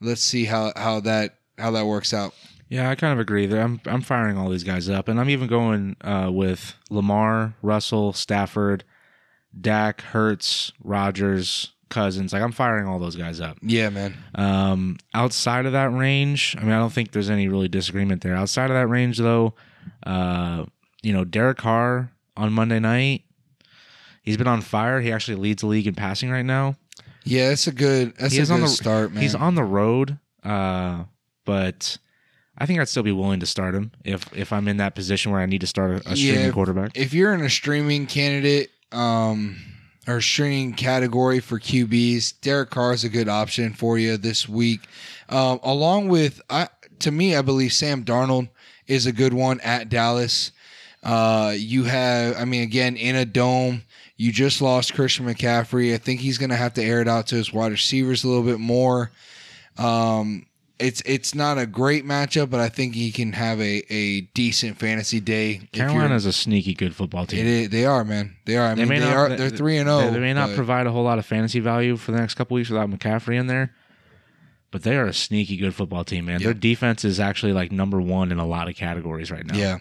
[0.00, 2.34] let's see how how that how that works out.
[2.68, 3.52] Yeah, I kind of agree.
[3.52, 8.12] I'm I'm firing all these guys up, and I'm even going uh, with Lamar, Russell,
[8.12, 8.84] Stafford,
[9.58, 12.32] Dak, Hurts, Rodgers, Cousins.
[12.32, 13.58] Like I'm firing all those guys up.
[13.60, 14.16] Yeah, man.
[14.34, 18.34] Um, outside of that range, I mean, I don't think there's any really disagreement there.
[18.34, 19.54] Outside of that range, though,
[20.06, 20.64] uh,
[21.02, 23.24] you know, Derek Carr on Monday night,
[24.22, 25.00] he's been on fire.
[25.00, 26.76] He actually leads the league in passing right now.
[27.24, 29.22] Yeah, that's a good that's He a good on the start, man.
[29.22, 31.04] He's on the road, uh,
[31.44, 31.98] but
[32.56, 35.30] I think I'd still be willing to start him if if I'm in that position
[35.32, 36.92] where I need to start a, a streaming Yeah, quarterback.
[36.96, 39.56] if you're in a streaming candidate um,
[40.10, 44.80] or streaming category for QBs, Derek Carr is a good option for you this week.
[45.28, 46.68] Um, along with, I,
[47.00, 48.48] to me, I believe Sam Darnold
[48.86, 50.52] is a good one at Dallas.
[51.02, 53.82] Uh, you have, I mean, again, in a dome,
[54.16, 55.94] you just lost Christian McCaffrey.
[55.94, 58.28] I think he's going to have to air it out to his wide receivers a
[58.28, 59.10] little bit more.
[59.78, 60.44] Um,
[60.80, 64.78] it's it's not a great matchup, but I think he can have a, a decent
[64.78, 65.68] fantasy day.
[65.72, 67.46] Carolina's a sneaky good football team.
[67.46, 68.36] is, they are, man.
[68.46, 68.66] They are.
[68.66, 69.36] I mean, oh, they, may not- are.
[69.36, 70.00] They're three and zero.
[70.02, 72.54] They, they may not provide a whole lot of fantasy value for the next couple
[72.54, 73.74] weeks without McCaffrey in there,
[74.70, 76.42] but they are a sneaky good football team, man.
[76.42, 79.56] Their defense is actually like number one in a lot of categories right now.
[79.56, 79.78] Yeah,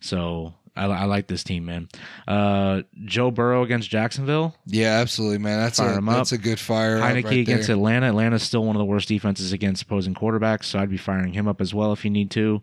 [0.00, 1.88] So I, I like this team, man.
[2.26, 4.54] Uh, Joe Burrow against Jacksonville.
[4.66, 5.58] yeah, absolutely, man.
[5.60, 6.16] That's Fire a 'em up.
[6.16, 6.98] that's a good fire.
[6.98, 7.76] Heinicke right against there.
[7.76, 8.08] Atlanta.
[8.08, 11.46] Atlanta's still one of the worst defenses against opposing quarterbacks, so I'd be firing him
[11.46, 12.62] up as well if you need to.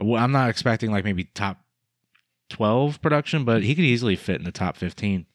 [0.00, 1.58] Well, I'm not expecting like maybe top
[2.50, 5.26] 12 production, but he could easily fit in the top 15.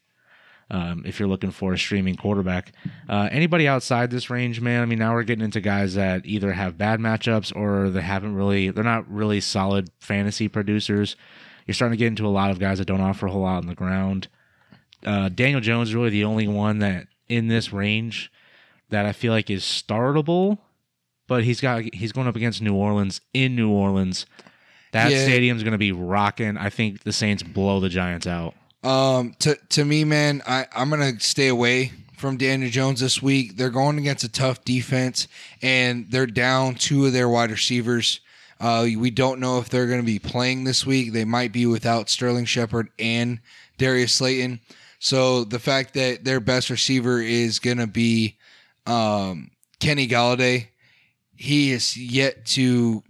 [0.71, 2.73] Um, if you're looking for a streaming quarterback,
[3.09, 4.83] uh, anybody outside this range, man.
[4.83, 8.35] I mean, now we're getting into guys that either have bad matchups or they haven't
[8.35, 11.15] really, they're not really solid fantasy producers.
[11.69, 13.58] You're starting to get into a lot of guys that don't offer a whole lot
[13.58, 14.27] on the ground.
[15.05, 18.32] Uh, Daniel Jones is really the only one that in this range
[18.89, 20.58] that I feel like is startable,
[21.27, 24.25] but he's got he's going up against New Orleans in New Orleans.
[24.93, 25.21] That Yeah.
[25.25, 26.58] stadium's going to be rocking.
[26.58, 28.55] I think the Saints blow the Giants out.
[28.84, 33.58] Um, to to me, man, I I'm gonna stay away from Daniel Jones this week.
[33.58, 35.27] They're going against a tough defense,
[35.62, 38.21] and they're down two of their wide receivers.
[38.59, 41.13] Uh, we don't know if they're going to be playing this week.
[41.13, 43.39] They might be without Sterling Shepard and
[43.77, 44.59] Darius Slayton.
[44.99, 48.37] So the fact that their best receiver is going to be
[48.85, 50.67] um, Kenny Golladay,
[51.35, 53.03] he is yet to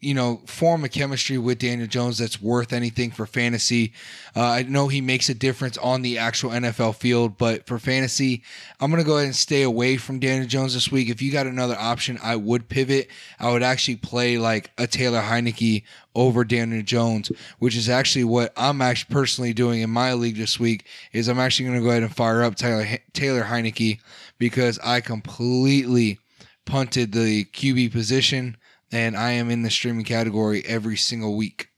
[0.00, 3.92] you know, form a chemistry with Daniel Jones that's worth anything for fantasy.
[4.36, 8.44] Uh, I know he makes a difference on the actual NFL field, but for fantasy,
[8.80, 11.08] I'm going to go ahead and stay away from Daniel Jones this week.
[11.08, 13.08] If you got another option, I would pivot.
[13.40, 15.82] I would actually play like a Taylor Heinicke
[16.14, 20.60] over Daniel Jones, which is actually what I'm actually personally doing in my league this
[20.60, 20.86] week.
[21.12, 23.98] Is I'm actually going to go ahead and fire up Taylor Taylor Heinicke
[24.38, 26.20] because I completely
[26.66, 28.56] punted the QB position
[28.92, 31.68] and I am in the streaming category every single week.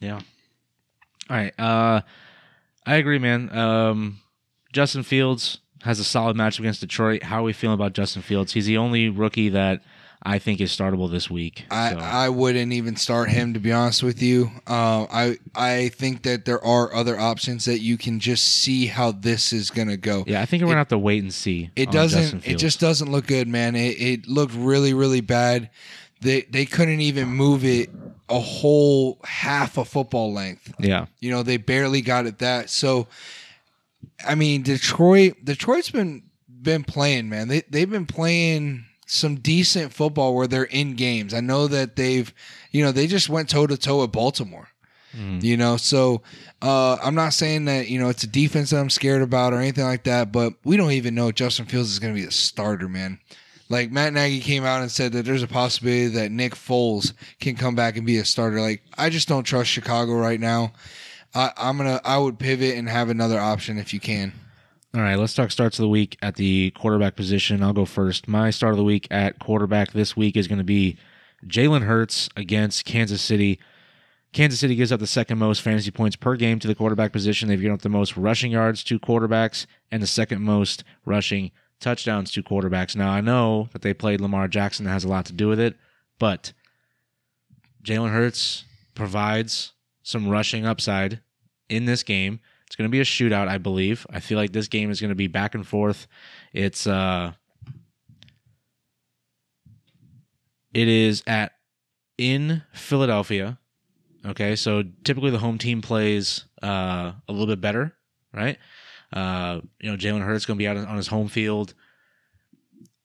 [0.00, 0.20] Yeah.
[1.30, 1.58] All right.
[1.58, 2.02] Uh,
[2.86, 3.54] I agree, man.
[3.56, 4.20] Um,
[4.72, 7.24] Justin Fields has a solid match against Detroit.
[7.24, 8.52] How are we feeling about Justin Fields?
[8.52, 9.82] He's the only rookie that
[10.22, 11.64] I think is startable this week.
[11.70, 14.50] I, So, I wouldn't even start him to be honest with you.
[14.66, 19.12] Uh, I I think that there are other options that you can just see how
[19.12, 20.24] this is gonna go.
[20.26, 21.70] yeah, I think we're gonna have to wait and see.
[21.76, 22.46] It doesn't.
[22.46, 23.76] It just doesn't look good, man.
[23.76, 25.70] It, it looked really, really bad.
[26.20, 27.90] They they couldn't even move it
[28.28, 30.74] a whole half a football length.
[30.78, 31.06] Yeah.
[31.20, 32.70] You know, they barely got it that.
[32.70, 33.06] So,
[34.26, 36.22] I mean, Detroit, Detroit's been
[36.60, 37.48] been playing, man.
[37.48, 41.32] They they've been playing some decent football where they're in games.
[41.32, 42.32] I know that they've,
[42.70, 44.68] you know, they just went toe to toe with Baltimore.
[45.40, 46.22] You know, so
[46.60, 49.56] uh, I'm not saying that you know it's a defense that I'm scared about or
[49.56, 52.26] anything like that, but we don't even know if Justin Fields is going to be
[52.26, 53.18] the starter, man.
[53.68, 57.54] Like Matt Nagy came out and said that there's a possibility that Nick Foles can
[57.54, 58.60] come back and be a starter.
[58.60, 60.72] Like I just don't trust Chicago right now.
[61.34, 64.32] I, I'm gonna I would pivot and have another option if you can.
[64.94, 67.62] All right, let's talk starts of the week at the quarterback position.
[67.62, 68.26] I'll go first.
[68.26, 70.96] My start of the week at quarterback this week is going to be
[71.46, 73.60] Jalen Hurts against Kansas City.
[74.32, 77.48] Kansas City gives up the second most fantasy points per game to the quarterback position.
[77.48, 82.32] They've given up the most rushing yards to quarterbacks and the second most rushing touchdowns
[82.32, 82.96] to quarterbacks.
[82.96, 85.60] Now, I know that they played Lamar Jackson, that has a lot to do with
[85.60, 85.76] it,
[86.18, 86.52] but
[87.82, 88.64] Jalen Hurts
[88.94, 91.20] provides some rushing upside
[91.68, 92.40] in this game.
[92.66, 94.06] It's going to be a shootout, I believe.
[94.10, 96.06] I feel like this game is going to be back and forth.
[96.52, 97.32] It's uh
[100.74, 101.52] it is at
[102.18, 103.58] in Philadelphia.
[104.26, 107.94] Okay, so typically the home team plays uh a little bit better,
[108.34, 108.58] right?
[109.12, 111.74] Uh you know, Jalen Hurts going to be out on his home field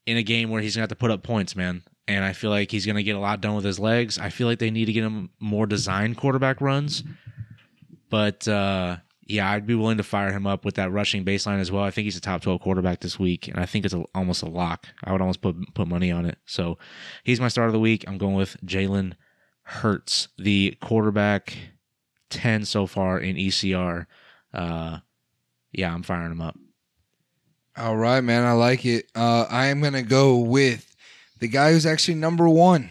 [0.06, 1.84] in a game where he's going to have to put up points, man.
[2.08, 4.20] And I feel like he's going to get a lot done with his legs.
[4.20, 7.04] I feel like they need to get him more designed quarterback runs.
[8.10, 11.72] But uh, yeah, I'd be willing to fire him up with that rushing baseline as
[11.72, 11.84] well.
[11.84, 14.44] I think he's a top 12 quarterback this week, and I think it's a, almost
[14.44, 14.88] a lock.
[15.04, 16.38] I would almost put put money on it.
[16.46, 16.78] So
[17.24, 18.04] he's my start of the week.
[18.08, 19.14] I'm going with Jalen
[19.64, 21.58] Hurts, the quarterback
[22.30, 24.08] 10 so far in ECR.
[24.54, 25.00] Uh,
[25.74, 26.58] yeah, I'm firing him up.
[27.76, 28.46] All right, man.
[28.46, 29.08] I like it.
[29.16, 30.96] Uh, I am going to go with
[31.40, 32.90] the guy who's actually number one,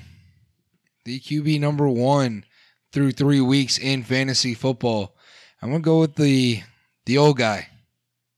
[1.05, 2.45] the QB number one
[2.93, 5.17] through three weeks in fantasy football.
[5.63, 6.63] I'm going to go with the
[7.07, 7.69] the old guy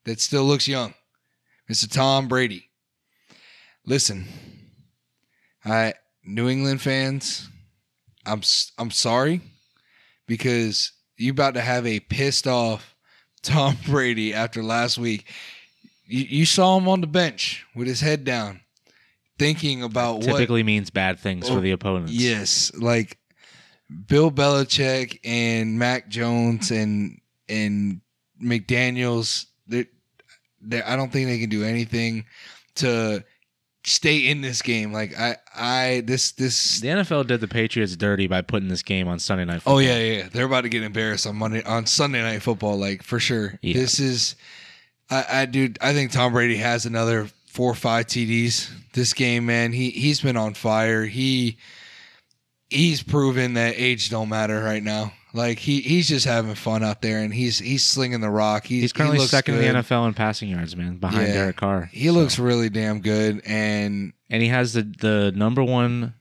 [0.04, 0.94] that still looks young,
[1.70, 1.90] Mr.
[1.90, 2.68] Tom Brady.
[3.86, 4.26] Listen,
[5.64, 7.48] I New England fans,
[8.26, 8.42] I'm
[8.78, 9.40] I'm sorry
[10.26, 12.93] because you're about to have a pissed off
[13.44, 15.26] Tom Brady after last week
[16.06, 18.60] you, you saw him on the bench with his head down,
[19.38, 20.26] thinking about what.
[20.26, 22.12] Typically means bad things Oh, for the opponents.
[22.12, 23.18] Yes, like
[24.06, 28.00] Bill Belichick and Mac Jones and and
[28.42, 29.46] McDaniel's.
[29.66, 29.86] They,
[30.60, 32.26] they, I don't think they can do anything
[32.76, 33.24] to
[33.84, 34.92] stay in this game.
[34.92, 36.80] Like I, I this this.
[36.80, 39.74] The NFL did the Patriots dirty by putting this game on Sunday Night Football.
[39.74, 40.28] Oh yeah, yeah, yeah.
[40.32, 43.58] They're about to get embarrassed on Monday on Sunday Night Football, like for sure.
[43.62, 43.74] Yeah.
[43.74, 44.36] This is,
[45.10, 49.46] I, I dude, I think Tom Brady has another four or five TDs this game,
[49.46, 49.72] man.
[49.72, 51.04] He he's been on fire.
[51.04, 51.58] He
[52.70, 55.12] he's proven that age don't matter right now.
[55.34, 58.64] Like he he's just having fun out there, and he's he's slinging the rock.
[58.66, 59.64] He's, He's currently he second good.
[59.64, 61.34] in the NFL in passing yards, man, behind Yeah.
[61.34, 61.90] Derek Carr.
[61.92, 66.14] He So- looks really damn good, and and he has the the number one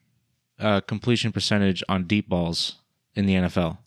[0.59, 2.79] uh, completion percentage on deep balls
[3.15, 3.77] in the NFL.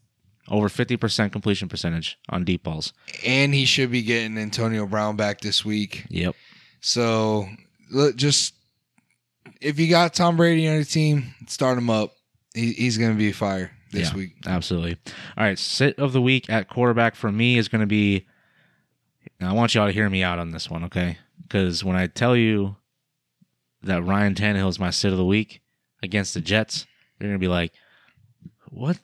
[0.49, 2.93] Over fifty percent completion percentage on deep balls.
[3.25, 6.05] and he should be getting Antonio Brown back this week.
[6.09, 6.37] Yep.
[6.81, 7.49] So
[7.91, 8.55] look, just
[9.61, 12.13] if you got Tom Brady on your team, start him up.
[12.55, 14.33] He, he's going to be fire this Yeah, week.
[14.47, 14.97] Absolutely.
[15.37, 15.59] All right.
[15.59, 18.27] Sit of the week at quarterback for me is going to be.
[19.41, 21.19] I want y'all to hear me out on this one, okay?
[21.43, 22.77] Because when I tell you
[23.83, 25.61] that Ryan Tannehill is my sit of the week
[26.03, 26.87] against the Jets,
[27.19, 27.73] you're going to be like,
[28.71, 28.99] what?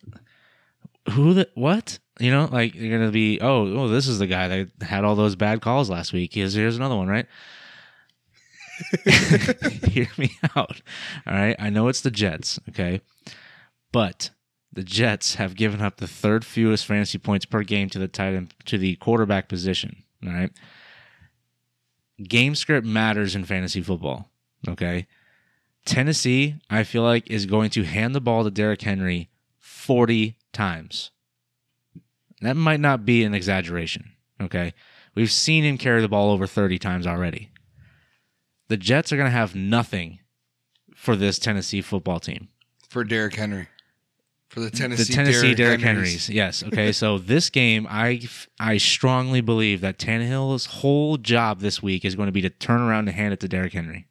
[1.10, 1.98] Who the what?
[2.20, 5.16] You know, like you're gonna be, oh, oh, this is the guy that had all
[5.16, 6.34] those bad calls last week.
[6.34, 7.26] Here's here's another one, right?
[9.88, 10.80] Hear me out.
[11.26, 11.56] All right.
[11.58, 13.00] I know it's the Jets, okay?
[13.92, 14.30] But
[14.72, 18.35] the Jets have given up the third fewest fantasy points per game to the tight
[18.35, 20.02] end to the quarterback position.
[20.24, 20.50] All right.
[22.22, 24.30] Game script matters in fantasy football.
[24.66, 25.06] Okay.
[25.85, 31.11] Tennessee, I feel like, is going to hand the ball to Derrick Henry 40 times.
[32.40, 34.12] That might not be an exaggeration.
[34.40, 34.74] Okay.
[35.14, 37.50] We've seen him carry the ball over 30 times already.
[38.68, 40.20] The Jets are going to have nothing
[40.94, 42.48] for this Tennessee football team.
[42.88, 43.68] For Derrick Henry.
[44.52, 46.26] For the Tennessee, the Tennessee Derrick, Henrys.
[46.26, 46.28] Henrys.
[46.28, 46.62] Yes.
[46.62, 46.92] Okay.
[46.92, 48.20] so this game, I
[48.60, 52.82] I strongly believe that Tannehill's whole job this week is going to be to turn
[52.82, 54.08] around and hand it to Derrick Henry.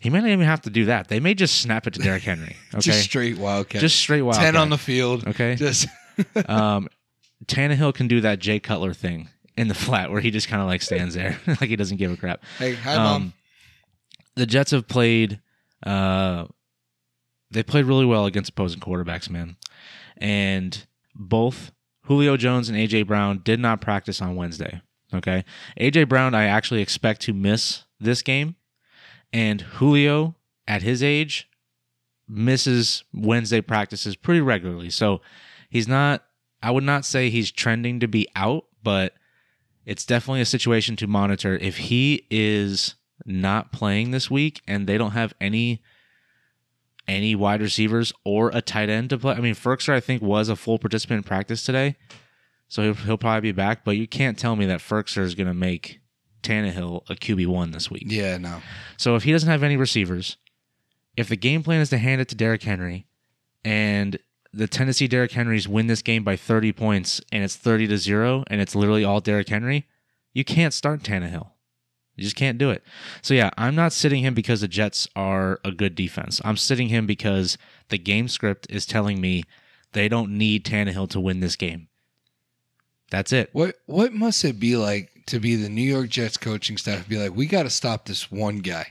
[0.00, 1.08] He might not even have to do that.
[1.08, 2.56] They may just snap it to Derrick Henry.
[2.74, 2.80] Okay.
[2.80, 3.80] Just straight wildcat.
[3.82, 4.40] Just straight wild.
[4.40, 5.28] 10 on the field.
[5.28, 5.54] Okay.
[5.54, 5.86] Just
[6.48, 6.88] um,
[7.44, 10.66] Tannehill can do that Jay Cutler thing in the flat where he just kind of
[10.66, 12.42] like stands there like he doesn't give a crap.
[12.58, 13.06] Hey, hi mom.
[13.14, 13.32] Um,
[14.34, 15.40] the Jets have played.
[15.84, 16.46] Uh,
[17.54, 19.56] they played really well against opposing quarterbacks, man.
[20.18, 24.82] And both Julio Jones and AJ Brown did not practice on Wednesday.
[25.12, 25.44] Okay,
[25.80, 28.56] AJ Brown, I actually expect to miss this game,
[29.32, 30.34] and Julio,
[30.66, 31.48] at his age,
[32.28, 34.90] misses Wednesday practices pretty regularly.
[34.90, 35.20] So
[35.68, 36.24] he's not.
[36.62, 39.14] I would not say he's trending to be out, but
[39.84, 41.56] it's definitely a situation to monitor.
[41.56, 42.94] If he is
[43.26, 45.82] not playing this week and they don't have any
[47.06, 50.48] any wide receivers or a tight end to play, I mean, Firkser I think was
[50.48, 51.96] a full participant in practice today,
[52.68, 53.84] so he'll, he'll probably be back.
[53.84, 56.00] But you can't tell me that Firkser is going to make
[56.42, 58.04] Tannehill a QB one this week.
[58.06, 58.60] yeah, no.
[58.96, 60.36] So if he doesn't have any receivers,
[61.16, 63.06] if the game plan is to hand it to Derrick Henry,
[63.64, 64.18] and
[64.52, 68.44] the Tennessee Derrick Henrys win this game by 30 points and it's 30 to 0
[68.48, 69.86] and it's literally all Derrick Henry,
[70.32, 71.50] you can't start Tannehill.
[72.16, 72.84] You just can't do it.
[73.22, 76.40] So yeah, I'm not sitting him because the Jets are a good defense.
[76.44, 79.44] I'm sitting him because the game script is telling me
[79.92, 81.88] they don't need Tannehill to win this game.
[83.10, 83.50] That's it.
[83.52, 87.08] What what must it be like to be the New York Jets coaching staff?
[87.08, 88.86] Be like, we got to stop this one guy.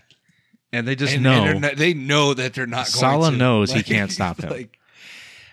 [0.71, 1.43] And they just and, know.
[1.43, 2.91] and not- they know that they're not.
[2.93, 3.37] Going to.
[3.37, 4.49] knows he can't stop him.
[4.49, 4.77] Like,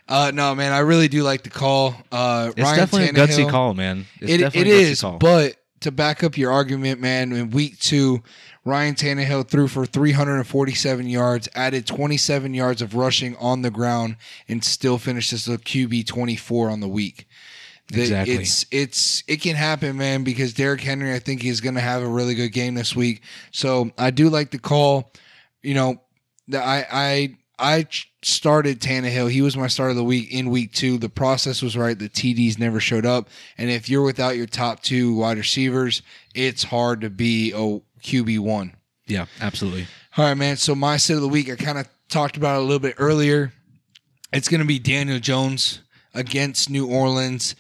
[0.09, 1.95] uh, no, man, I really do like the call.
[2.11, 4.07] Uh, it's Ryan definitely a gutsy call, man.
[4.21, 5.19] It's It, definitely it a gutsy is, call.
[5.19, 8.23] but to back up your argument, man, in week two,
[8.65, 14.17] Ryan Tannehill threw for 347 yards, added 27 yards of rushing on the ground,
[14.49, 17.27] and still finished as a QB 24 on the week.
[17.89, 18.35] The- Exactly.
[18.37, 22.03] It's it's it can happen, man, because Derrick Henry, I think he's going to have
[22.03, 23.23] a really good game this week.
[23.51, 25.13] So I do like the call.
[25.63, 26.01] You know,
[26.55, 27.87] I I I
[28.23, 29.31] started Tannehill.
[29.31, 30.99] He was my start of the week in week two.
[30.99, 31.99] The process was right.
[31.99, 36.03] The TDs never showed up, and if you're without your top two wide receivers,
[36.35, 38.75] it's hard to be a QB one.
[39.07, 39.87] yeah, absolutely.
[40.17, 40.57] All right, man.
[40.57, 42.97] So my sit of the week, I kind of talked about it a little bit
[42.99, 43.53] earlier.
[44.33, 45.81] It's going to be Daniel Jones
[46.15, 47.55] against New Orleans.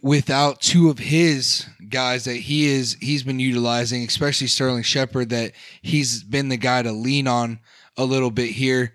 [0.00, 5.52] Without two of his guys that he is he's been utilizing, especially Sterling Shepard, that
[5.80, 7.58] he's been the guy to lean on
[7.96, 8.94] a little bit here.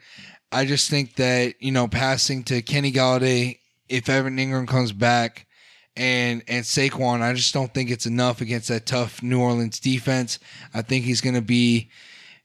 [0.52, 5.48] I just think that you know passing to Kenny Golladay if Evan Engram comes back
[5.96, 10.40] and and Saquon, I just don't think it's enough against that tough New Orleans defense.
[10.74, 11.90] I think he's going to be,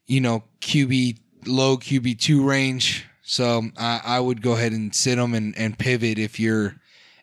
[0.07, 3.05] you know, QB low QB two range.
[3.23, 6.75] So I, I would go ahead and sit him and, and pivot if you're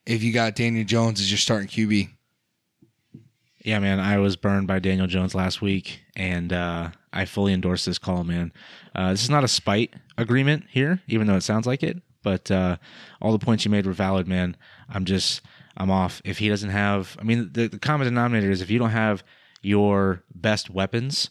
[0.06, 2.10] if you got Daniel Jones as your starting QB.
[3.64, 7.84] Yeah, man, I was burned by Daniel Jones last week, and uh, I fully endorse
[7.84, 8.54] this call, man.
[8.96, 12.02] Uh, this is not a spite agreement here, even though it sounds like it.
[12.24, 12.78] But uh,
[13.22, 14.58] all the points you made were valid, man.
[14.90, 15.42] I'm just,
[15.78, 16.22] I'm off.
[16.26, 19.24] If he doesn't have, I mean, the, the common denominator is if you don't have
[19.62, 21.30] your best weapons,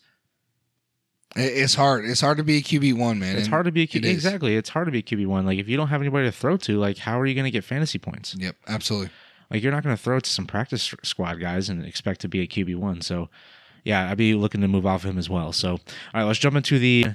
[1.37, 2.07] It's hard.
[2.07, 3.37] It's hard to be a QB one, man.
[3.37, 4.05] It's and hard to be a QB.
[4.05, 4.11] is.
[4.11, 4.57] Exactly.
[4.57, 5.44] It's hard to be a QB one.
[5.44, 7.51] Like if you don't have anybody to throw to, like how are you going to
[7.51, 8.35] get fantasy points?
[8.38, 9.11] Yep, absolutely.
[9.51, 12.40] Like you're not going to throw to some practice squad guys and expect to be
[12.40, 13.03] a QB one.
[13.03, 13.29] So,
[13.85, 15.53] yeah, I'd be looking to move off him as well.
[15.53, 15.79] So, all
[16.14, 17.07] right, let's jump into the.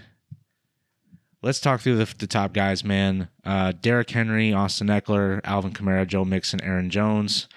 [1.43, 3.27] Let's talk through the, the top guys, man.
[3.45, 7.47] Uh, Derrick Henry, Austin Ekeler, Alvin Kamara, Joe Mixon, Aaron Jones.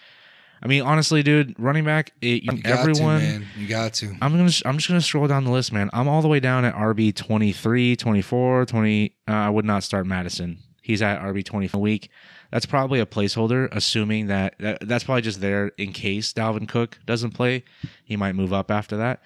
[0.63, 3.21] I mean, honestly, dude, running back, it, You got everyone.
[3.21, 3.47] to, man.
[3.57, 4.07] You got to.
[4.21, 4.51] I'm gonna.
[4.65, 5.91] I'm just gonna scroll down the list, man.
[5.93, 9.15] I'm all the way down at RB 23, 24, 20.
[9.29, 10.59] Uh, I would not start Mattison.
[10.83, 12.11] He's at RB 20 for a week.
[12.51, 16.99] That's probably a placeholder, assuming that, that that's probably just there in case Dalvin Cook
[17.05, 17.65] doesn't play.
[18.05, 19.21] He might move up after that,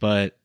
[0.00, 0.38] but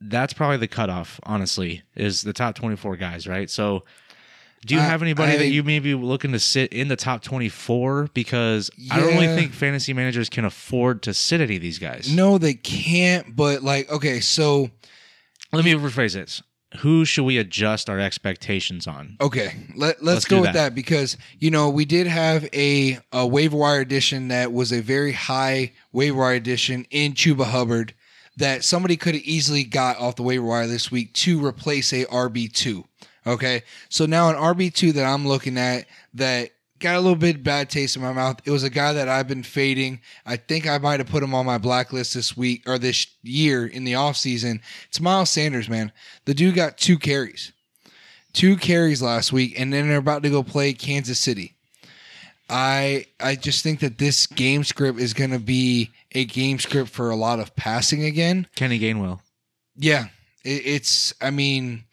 [0.00, 1.18] that's probably the cutoff.
[1.24, 3.48] Honestly, is the top 24 guys, right?
[3.50, 3.84] So.
[4.64, 6.96] Do you I- have anybody I- that you may be looking to sit in the
[6.96, 8.08] top 24?
[8.14, 12.12] Because I don't really think fantasy managers can afford to sit any of these guys.
[12.12, 13.36] No, they can't.
[13.36, 14.70] But like, okay, so
[15.52, 16.42] Let me rephrase this.
[16.78, 19.16] Who should we adjust our expectations on?
[19.20, 20.54] Okay, let, let's, Let's go with that.
[20.54, 24.80] that because you know we did have a, a waiver wire edition that was a
[24.80, 27.94] very high waiver wire edition in Chuba Hubbard
[28.36, 32.04] that somebody could have easily got off the waiver wire this week to replace a
[32.06, 32.84] RB two.
[33.26, 37.42] Okay, so now an RB two that I'm looking at that got a little bit
[37.42, 38.40] bad taste in my mouth.
[38.44, 40.00] It was a guy that I've been fading.
[40.26, 43.66] I think I might have put him on my blacklist this week or this year
[43.66, 44.60] in the offseason.
[44.88, 45.90] It's Miles Sanders, man.
[46.26, 47.52] The dude got two carries
[48.36, 51.54] two carries last week, and then they're about to go play Kansas City.
[52.48, 56.90] I I just think that this game script is going to be a game script
[56.90, 58.46] for a lot of passing again.
[58.56, 59.20] Kenny Gainwell.
[59.76, 60.06] Yeah,
[60.44, 61.14] it, it's.
[61.20, 61.84] I mean,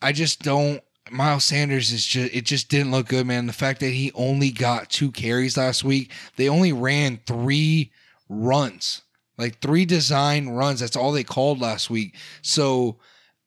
[0.00, 0.82] I just don't.
[1.10, 2.34] Miles Sanders is just.
[2.34, 3.46] It just didn't look good, man.
[3.46, 7.92] The fact that he only got two carries last week, they only ran three
[8.30, 9.02] runs,
[9.36, 10.80] like three design runs.
[10.80, 12.16] That's all they called last week.
[12.42, 12.98] So.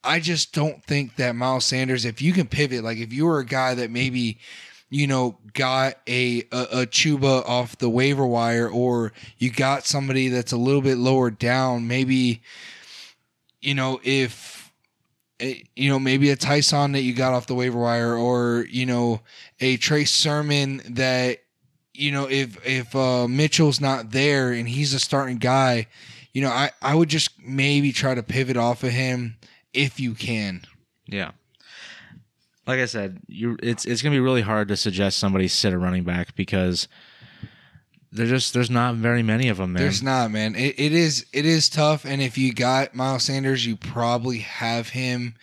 [0.01, 3.39] I just don't think that Miles Sanders, if you can pivot, like if you were
[3.39, 4.39] a guy that maybe,
[4.89, 10.29] you know, got a, a a Chuba off the waiver wire, or you got somebody
[10.29, 12.41] that's a little bit lower down, maybe,
[13.61, 14.71] you know, if
[15.39, 18.85] eh, you know maybe a Ty'Son that you got off the waiver wire, or you
[18.85, 19.21] know
[19.59, 21.39] a Trey Sermon that
[21.93, 25.87] you know if if uh, Mitchell's not there and he's a starting guy,
[26.33, 29.37] you know I I would just maybe try to pivot off of him
[29.71, 30.61] if you can.
[31.05, 31.31] Yeah.
[32.69, 35.77] Like I said, you it's it's gonna be really hard to suggest somebody sit a
[35.79, 36.87] running back because
[38.11, 39.81] there's just there's not very many of them, man.
[39.81, 40.53] There's not, man.
[40.53, 44.89] It, it is it is tough, and if you got Miles Sanders, you probably have
[44.89, 45.33] him.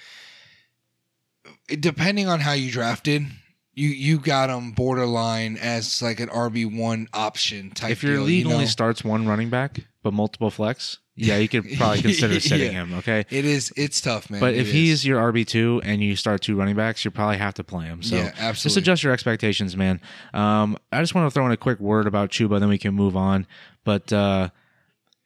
[1.67, 3.27] Depending on how you drafted,
[3.75, 7.91] you you got him borderline as like an RB one option type.
[7.91, 11.49] if your deal, league you only starts one running back but multiple flex, yeah, you
[11.49, 12.85] could probably consider sitting Yeah.
[12.85, 12.95] him.
[12.95, 13.25] Okay.
[13.31, 14.41] it is it's tough, man.
[14.41, 14.73] But It if is.
[14.73, 17.87] he's your RB two and you start two running backs, you probably have to play
[17.87, 18.03] him.
[18.03, 20.01] So Yeah, just adjust your expectations, man.
[20.35, 22.95] Um, I just want to throw in a quick word about Chuba, then we can
[22.95, 23.47] move on.
[23.85, 24.51] But uh,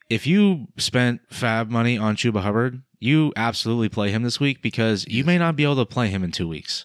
[0.09, 5.07] if you spent FAAB money on Chuba Hubbard, you absolutely play him this week because
[5.09, 6.85] you may not be able to play him in two weeks.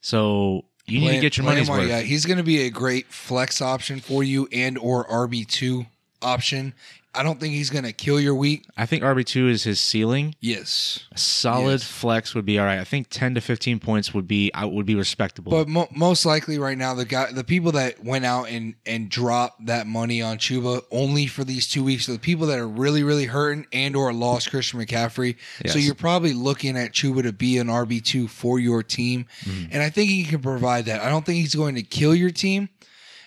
[0.00, 1.88] So you need to get your play money's worth.
[1.88, 5.86] got- He's going to be a great flex option for you and or RB two
[6.22, 6.74] option.
[7.12, 8.66] I don't think he's going to kill your week.
[8.76, 10.36] I think RB two is his ceiling.
[10.38, 11.00] Yes.
[11.10, 11.82] A solid Yes.
[11.84, 12.78] flex would be all right.
[12.78, 15.50] I think ten to fifteen points would be I would be respectable.
[15.50, 19.08] But mo- most likely right now, the guy, the people that went out and and
[19.10, 22.68] dropped that money on Chuba only for these two weeks are the people that are
[22.68, 25.36] really really hurting and or lost Christian McCaffrey.
[25.66, 29.72] So you're probably looking at Chuba to be an RB two for your team, Mm-hmm.
[29.72, 31.02] and I think he can provide that.
[31.02, 32.68] I don't think he's going to kill your team,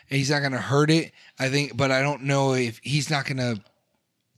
[0.10, 1.12] and he's not going to hurt it.
[1.38, 3.62] I think, but I don't know if he's not going to.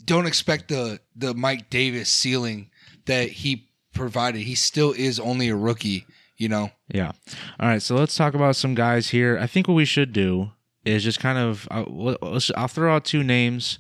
[0.06, 2.70] Don't expect the the Mike Davis ceiling
[3.06, 4.42] that he provided.
[4.42, 6.06] He still is only a rookie,
[6.38, 6.70] you know.
[6.94, 7.12] Yeah.
[7.60, 7.82] All right.
[7.82, 9.38] So let's talk about some guys here.
[9.40, 10.52] I think what we should do
[10.84, 12.16] is just kind of uh,
[12.56, 13.80] I'll throw out two names.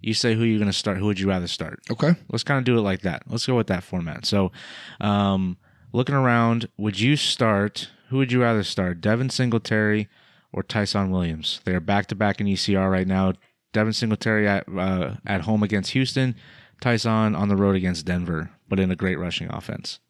[0.00, 0.96] You say who you're going to start.
[0.96, 1.80] Who would you rather start?
[1.90, 2.14] Okay.
[2.30, 3.22] Let's kind of do it like that.
[3.26, 4.24] Let's go with that format.
[4.24, 4.50] So,
[4.98, 5.58] um,
[5.92, 7.90] looking around, would you start?
[8.08, 9.02] Who would you rather start?
[9.02, 10.08] Devin Singletary
[10.54, 11.60] or Ty'Son Williams?
[11.64, 13.34] They are back to back in ECR right now.
[13.72, 16.34] Devin Singletary at uh, at home against Houston,
[16.80, 20.00] Ty'Son on the road against Denver, but in a great rushing offense.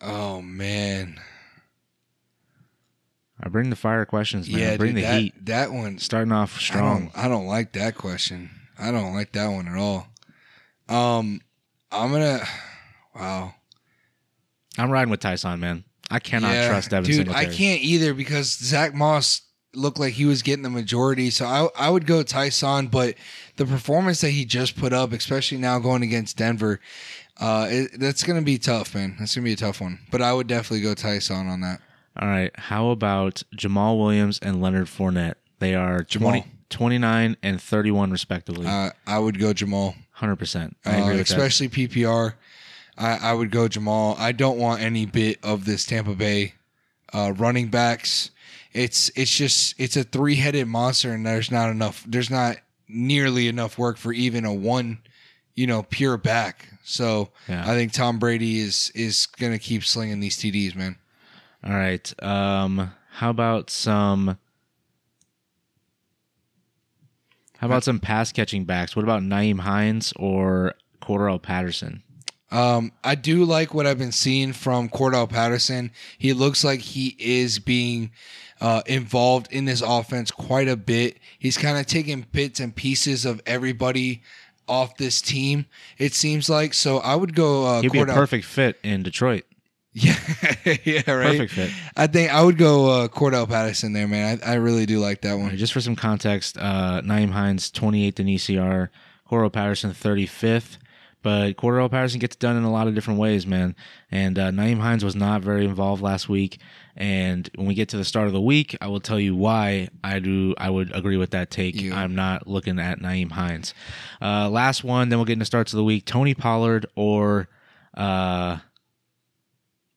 [0.00, 1.20] Oh man.
[3.42, 4.58] I bring the fire questions, man.
[4.60, 5.46] Yeah, I bring dude, the that, heat.
[5.46, 7.10] That one Starting off strong.
[7.14, 8.50] I don't, I don't like that question.
[8.78, 10.06] I don't like that one at all.
[10.88, 11.40] Um,
[11.90, 12.42] I'm gonna.
[13.14, 13.54] Wow.
[14.78, 15.84] I'm riding with Ty'Son, man.
[16.10, 17.16] I cannot Yeah, trust Devin dude.
[17.16, 17.46] Singletary.
[17.46, 19.42] I can't either because Zach Moss
[19.76, 21.30] looked like he was getting the majority.
[21.30, 23.14] So I I would go Ty'Son, but
[23.56, 26.80] the performance that he just put up, especially now going against Denver,
[27.38, 29.16] uh, it, that's gonna be tough, man.
[29.18, 29.98] That's gonna be a tough one.
[30.10, 31.80] But I would definitely go Ty'Son on that.
[32.20, 32.50] All right.
[32.58, 35.34] How about Jamaal Williams and Leonard Fournette?
[35.58, 36.30] They are Jamal.
[36.30, 38.66] 20, 29 and 31 respectively.
[38.66, 39.94] Uh, I would go Jamal.
[40.18, 40.72] 100%.
[40.86, 41.20] I Uh, with that.
[41.20, 42.34] especially PPR.
[42.96, 44.16] I, I would go Jamal.
[44.18, 46.54] I don't want any bit of this Tampa Bay
[47.12, 48.30] uh, running backs.
[48.76, 52.04] It's it's just it's a three headed monster, and there's not enough.
[52.06, 52.56] There's not
[52.88, 54.98] nearly enough work for even a one,
[55.54, 56.68] you know, pure back.
[56.84, 57.62] So Yeah.
[57.62, 60.96] I think Tom Brady is is gonna keep slinging these TDs, man.
[61.64, 62.22] All right.
[62.22, 64.36] Um, how about some?
[67.58, 68.94] How about some pass catching backs?
[68.94, 72.02] What about Nyheim Hines or Cordarrelle Patterson?
[72.50, 75.90] Um, I do like what I've been seeing from Cordarrelle Patterson.
[76.18, 78.10] He looks like he is being
[78.60, 81.18] uh, involved in this offense quite a bit.
[81.38, 84.22] He's kind of taking bits and pieces of everybody
[84.68, 85.66] off this team.
[85.98, 86.98] It seems like so.
[86.98, 87.66] I would go.
[87.66, 89.44] Uh, He'd be a perfect fit in Detroit.
[89.98, 90.14] Yeah,
[90.84, 91.38] yeah, right.
[91.38, 91.70] Perfect fit.
[91.96, 94.38] I think I would go uh, Cordarrelle Patterson there, man.
[94.44, 95.56] I, I really do like that All right, one.
[95.56, 98.90] just for some context, uh, Nyheim Hines 28th in ECR,
[99.26, 100.76] Cordarrelle Patterson 35th.
[101.22, 103.74] But Cordarrelle Patterson gets done in a lot of different ways, man.
[104.10, 106.60] And uh, Nyheim Hines was not very involved last week.
[106.98, 109.88] And when we get to the start of the week, I will tell you why
[110.02, 110.54] I do.
[110.56, 111.78] I would agree with that take.
[111.80, 113.74] You- I'm not looking at Nyheim Hines.
[114.22, 116.06] Uh, last one, then we'll get into starts of the week.
[116.06, 117.48] Tony Pollard or
[117.94, 118.58] uh,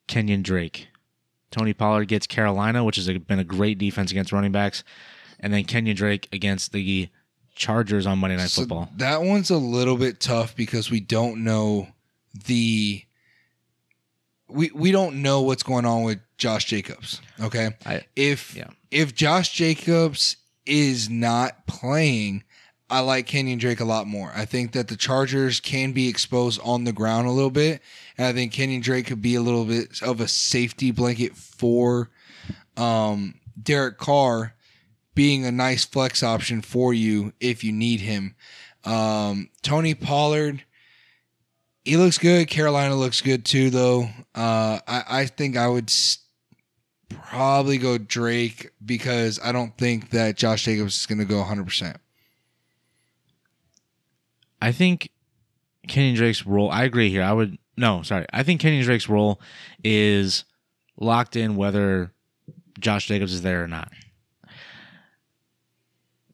[0.07, 0.89] Kenyon Drake.
[1.51, 4.83] Tony Pollard gets Carolina, which has been a great defense against running backs,
[5.39, 7.09] and then Kenyon Drake against the
[7.55, 8.89] Chargers on Monday Night So Football.
[8.97, 11.87] that one's a little bit tough because we don't know
[12.45, 13.03] the
[14.49, 17.21] we we don't know what's going on with Josh Jacobs.
[17.41, 18.69] Okay, I- if yeah.
[18.91, 22.43] if Josh Jacobs is not playing,
[22.89, 24.31] I like Kenyon Drake a lot more.
[24.35, 27.81] I think that the Chargers can be exposed on the ground a little bit,
[28.17, 32.09] and I think Kenyon Drake could be a little bit of a safety blanket for
[32.77, 34.53] um, Derek Carr
[35.15, 38.35] being a nice flex option for you if you need him.
[38.85, 40.63] Um, Tony Pollard,
[41.89, 42.47] he looks good.
[42.47, 44.03] Carolina looks good too, though.
[44.35, 46.19] Uh, I, I think I would s-
[47.09, 51.95] probably go Drake because I don't think that Josh Jacobs is going to go 100%.
[54.61, 55.09] I think
[55.87, 56.69] Kenyon Drake's role.
[56.69, 57.23] I agree here.
[57.23, 58.27] I would no, sorry.
[58.31, 59.41] I think Kenyon Drake's role
[59.83, 60.43] is
[60.99, 62.13] locked in whether
[62.79, 63.91] Josh Jacobs is there or not.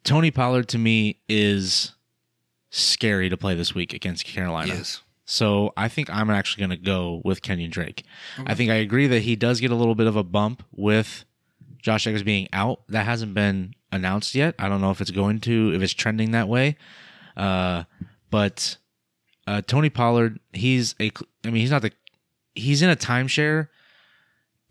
[0.04, 1.94] Tony Pollard to me is
[2.72, 4.74] scary to play this week against Carolina.
[5.26, 8.04] So I think I'm actually going to go with Kenyon Drake.
[8.46, 11.26] I think I agree that he does get a little bit of a bump with
[11.82, 12.82] Josh Jacobs being out.
[12.90, 14.56] That hasn't been announced yet.
[14.60, 16.78] I don't know if it's going to, if it's trending that way.
[17.36, 17.86] Uh,
[18.30, 18.78] but
[19.48, 21.12] uh, Tony Pollard, he's a,
[21.44, 21.92] I mean, he's not the,
[22.54, 23.70] he's in a timeshare,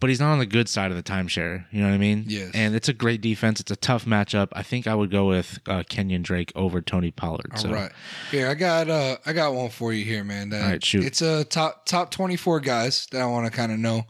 [0.01, 1.65] but he's not on the good side of the timeshare.
[1.71, 2.25] You know what I mean?
[2.27, 2.51] Yes.
[2.55, 3.61] And it's a great defense.
[3.61, 4.49] It's a tough matchup.
[4.53, 7.51] I think I would go with uh, Kenyon Drake over Tony Pollard.
[7.53, 7.73] All so.
[7.73, 7.91] right.
[8.31, 10.51] Here, I got uh I got one for you here, man.
[10.51, 11.05] That All right, shoot.
[11.05, 14.07] It's a top top 24 guys that I want to kind of know.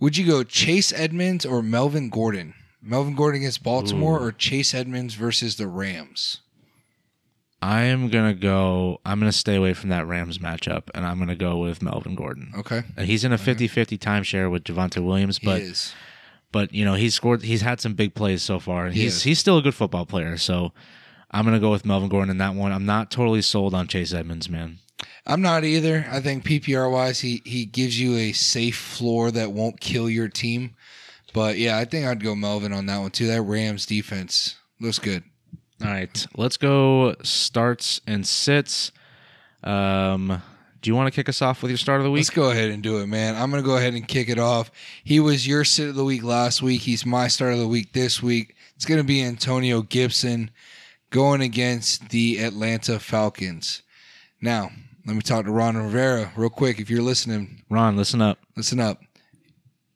[0.00, 2.54] Would you go Chase Edmonds or Melvin Gordon?
[2.82, 4.24] Melvin Gordon against Baltimore Ooh.
[4.24, 6.41] or Chase Edmonds versus the Rams?
[7.62, 9.00] I am gonna go.
[9.06, 12.52] I'm gonna stay away from that Rams matchup, and I'm gonna go with Melvin Gordon.
[12.58, 12.82] Okay.
[12.96, 15.94] And he's in a 50-50 timeshare with Javonte Williams, but he is.
[16.50, 17.42] but you know he's scored.
[17.42, 18.86] He's had some big plays so far.
[18.86, 19.22] and He He's is.
[19.22, 20.36] he's still a good football player.
[20.36, 20.72] So
[21.30, 22.72] I'm gonna go with Melvin Gordon in that one.
[22.72, 24.78] I'm not totally sold on Chase Edmonds, man.
[25.24, 26.04] I'm not either.
[26.10, 30.28] I think PPR wise, he he gives you a safe floor that won't kill your
[30.28, 30.74] team.
[31.32, 33.28] But yeah, I think I'd go Melvin on that one too.
[33.28, 35.22] That Rams defense looks good.
[35.84, 38.92] All right, let's go starts and sits.
[39.64, 40.40] Um,
[40.80, 42.20] do you want to kick us off with your start of the week?
[42.20, 43.34] Let's go ahead and do it, man.
[43.34, 44.70] I'm gonna go ahead and kick it off.
[45.02, 46.82] He was your sit of the week last week.
[46.82, 48.54] He's my start of the week this week.
[48.76, 50.50] It's gonna be Antonio Gibson
[51.10, 53.82] going against the Atlanta Falcons.
[54.40, 54.70] Now,
[55.06, 56.80] let me talk to Ron Rivera real quick.
[56.80, 58.38] If you're listening, Ron, listen up.
[58.56, 59.00] listen up.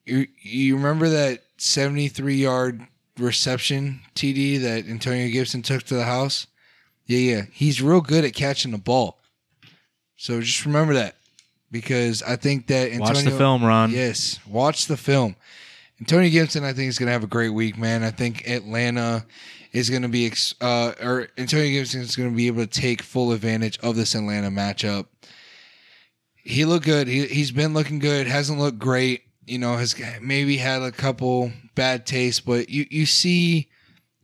[0.05, 2.87] You you remember that 73 yard
[3.19, 6.47] reception TD that Antonio Gibson took to the house?
[7.07, 7.43] Yeah, yeah.
[7.53, 9.19] He's real good at catching the ball.
[10.17, 11.17] So just remember that
[11.71, 13.91] because I think that Antonio, Watch the film, Ron.
[13.91, 15.37] Yes, watch the film.
[16.01, 18.03] Antonio Gibson, I think is going to have a great week, man.
[18.03, 19.25] I think Atlanta
[19.73, 22.67] is going to be, ex- uh, or Antonio Gibson is going to be able to
[22.67, 25.07] take full advantage of this Atlanta matchup.
[26.37, 27.09] He looked good.
[27.09, 28.27] He he's been looking good.
[28.27, 29.23] Hasn't looked great.
[29.47, 33.69] You know, has maybe had a couple bad tastes, but you you see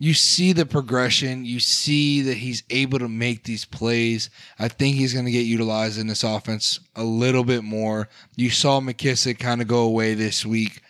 [0.02, 1.44] you see the progression.
[1.44, 4.30] You see that he's able to make these plays.
[4.58, 8.08] I think he's going to get utilized in this offense a little bit more.
[8.34, 10.82] You saw McKissic kind of go away this week.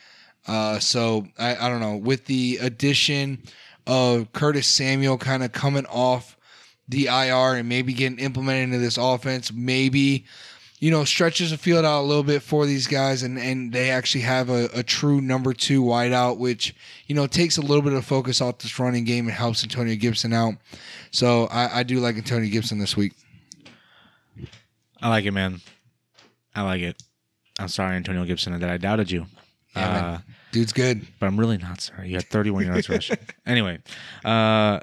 [0.47, 1.97] Uh, so I, I don't know.
[1.97, 3.43] With the addition
[3.87, 6.39] of Curtis Samuel kind of coming off
[6.89, 10.25] the IR and maybe getting implemented into this offense, maybe
[10.83, 13.89] you know, stretches the field out a little bit for these guys, and, and they
[13.93, 16.75] actually have a, a true number two wideout, which,
[17.07, 19.95] you know, takes a little bit of focus off this running game and helps Antonio
[19.95, 20.55] Gibson out.
[21.13, 23.13] So I, I do like Antonio Gibson this week.
[25.01, 25.61] I like it, man.
[26.53, 27.01] I like it.
[27.61, 29.27] I'm sorry, Antonio Gibson, that I doubted you.
[29.77, 30.19] Yeah, uh,
[30.51, 31.07] Dude's good.
[31.21, 32.09] but I'm really not sorry.
[32.09, 33.19] You had 31 yards rushing.
[33.47, 33.79] Anyway,
[34.25, 34.81] uh,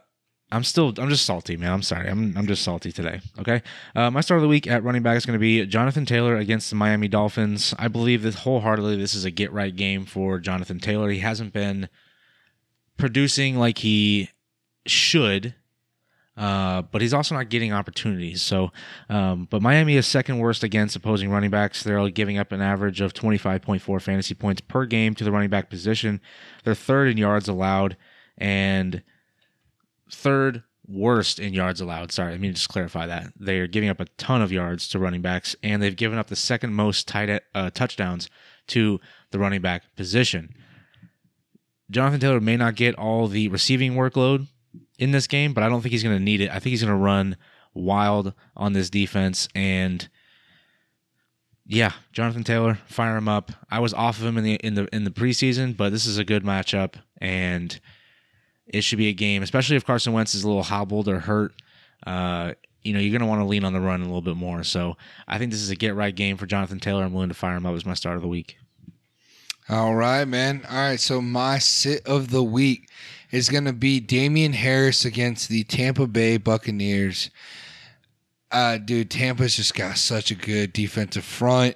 [0.52, 1.72] I'm still, I'm just salty, man.
[1.72, 2.10] I'm sorry.
[2.10, 3.22] I'm, I'm just salty today.
[3.40, 3.62] Okay.
[3.96, 6.38] Uh, my start of the week at running back is going to be Jonathan Taylor
[6.38, 7.74] against the Miami Dolphins.
[7.78, 11.10] I believe that wholeheartedly this is a get right game for Jonathan Taylor.
[11.10, 11.88] He hasn't been
[12.98, 14.30] producing like he
[14.88, 15.54] should.
[16.36, 18.42] Uh, but he's also not getting opportunities.
[18.42, 18.72] So,
[19.10, 21.84] um, but Miami is second worst against opposing running backs.
[21.84, 25.70] They're giving up an average of 25.4 fantasy points per game to the running back
[25.70, 26.22] position.
[26.64, 27.98] They're third in yards allowed
[28.38, 29.04] and
[30.12, 32.12] third worst in yards allowed.
[32.12, 33.34] Sorry, let me just clarify that.
[33.40, 36.28] They are giving up a ton of yards to running backs, and they've given up
[36.28, 38.30] the second most tight uh, touchdowns
[38.68, 39.00] to
[39.32, 40.54] the running back position.
[41.92, 44.48] Jonathan Taylor may not get all the receiving workload
[44.98, 46.50] in this game, but I don't think he's going to need it.
[46.50, 47.38] I think he's going to run
[47.74, 50.10] wild on this defense and
[51.72, 53.52] yeah, Jonathan Taylor, fire him up.
[53.70, 56.18] I was off of him in the in the in the preseason, but this is
[56.18, 57.80] a good matchup and
[58.70, 61.54] it should be a game, especially if Carson Wentz is a little hobbled or hurt.
[62.06, 62.54] Uh,
[62.84, 64.64] you know, you're going to want to lean on the run a little bit more.
[64.64, 64.96] So
[65.28, 67.04] I think this is a get right game for Jonathan Taylor.
[67.04, 68.58] I'm willing to fire him up as my start of the week.
[69.68, 70.66] All right, man.
[70.70, 72.90] All right, so my sit of the week
[73.32, 77.30] is going to be Damien Harris against the Tampa Bay Buccaneers.
[78.52, 81.76] Uh, dude, Tampa's just got such a good defensive front.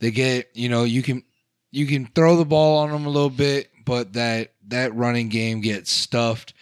[0.00, 1.22] They get, you know, you can
[1.70, 5.60] you can throw the ball on them a little bit, but that that running game
[5.60, 6.54] gets stuffed.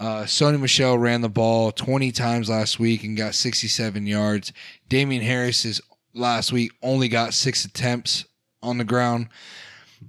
[0.00, 4.52] Uh, Sony Michel ran the ball 20 times last week and got 67 yards.
[4.88, 5.80] Damien Harris is
[6.14, 8.24] last week only got six attempts
[8.62, 9.28] on the ground.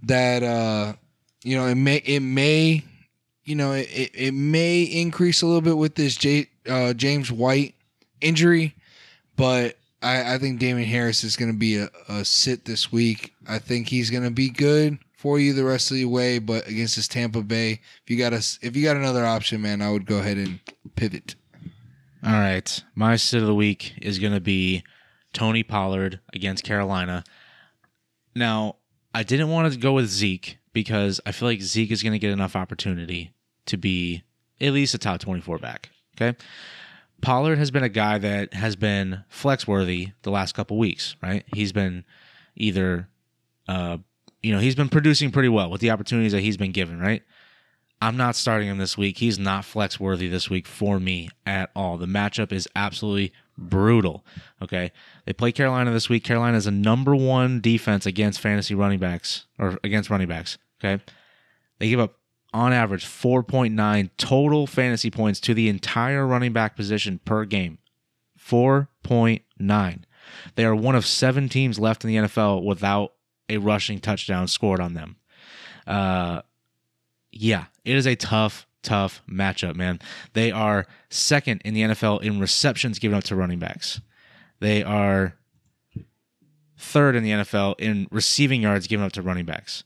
[0.03, 0.93] That uh,
[1.43, 2.83] you know, it may it may
[3.43, 7.75] you know it, it, may increase a little bit with this J, uh, James White
[8.19, 8.75] injury,
[9.37, 13.33] but I, I think Damien Harris is going to be a, a sit this week.
[13.47, 16.67] I think he's going to be good for you the rest of the way, but
[16.67, 19.91] against this Tampa Bay, if you got us, if you got another option, man, I
[19.91, 20.59] would go ahead and
[20.95, 21.35] pivot.
[22.23, 22.83] All right.
[22.95, 24.83] My sit of the week is going to be
[25.33, 27.23] Tony Pollard against Carolina.
[28.33, 28.77] Now,
[29.13, 32.19] I didn't want to go with Zeke because I feel like Zeke is going to
[32.19, 33.33] get enough opportunity
[33.67, 34.23] to be
[34.59, 35.89] at least a top 24 back.
[36.15, 36.37] Okay.
[37.21, 41.45] Pollard has been a guy that has been flex worthy the last couple weeks, right?
[41.53, 42.05] He's been
[42.55, 43.07] either,
[43.67, 43.97] uh,
[44.45, 47.23] you know, he's been producing pretty well with the opportunities that he's been given, right?
[47.99, 49.17] I'm not starting him this week.
[49.17, 51.97] He's not flex worthy this week for me at all.
[51.97, 54.23] The matchup is absolutely brutal.
[54.61, 54.91] Okay.
[55.25, 56.23] They play Carolina this week.
[56.23, 60.59] Carolina is a number one defense against fantasy running backs or against running backs.
[60.79, 61.01] Okay.
[61.79, 62.19] They give up
[62.53, 67.79] on average 4.9 total fantasy points to the entire running back position per game.
[68.39, 70.03] 4.9.
[70.53, 73.14] They are one of seven teams left in the NFL without
[73.49, 75.17] a rushing touchdown scored on them.
[75.85, 76.41] Uh,
[77.31, 79.99] yeah, it is a tough, tough matchup, man.
[80.33, 84.01] They are second in the NFL in receptions given up to running backs.
[84.59, 85.35] They are
[86.77, 89.83] third in the NFL in receiving yards given up to running backs.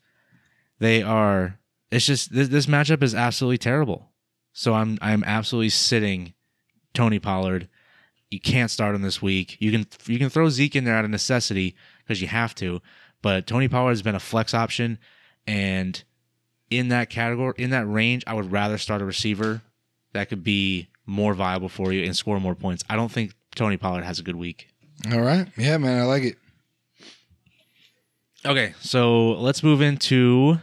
[0.79, 1.59] They are.
[1.91, 4.09] It's just this, this matchup is absolutely terrible.
[4.53, 6.33] So I'm I'm absolutely sitting
[6.93, 7.67] Tony Pollard.
[8.29, 9.57] You can't start him this week.
[9.59, 12.81] You can you can throw Zeke in there out of necessity because you have to,
[13.21, 14.97] but Tony Pollard has been a flex option,
[15.47, 16.01] and
[16.69, 19.61] in that category, in that range, I would rather start a receiver
[20.13, 22.83] that could be more viable for you and score more points.
[22.89, 24.67] I don't think Tony Pollard has a good week.
[25.11, 25.47] All right.
[25.57, 26.37] Yeah, man, I like it.
[28.45, 30.59] Okay, so let's move into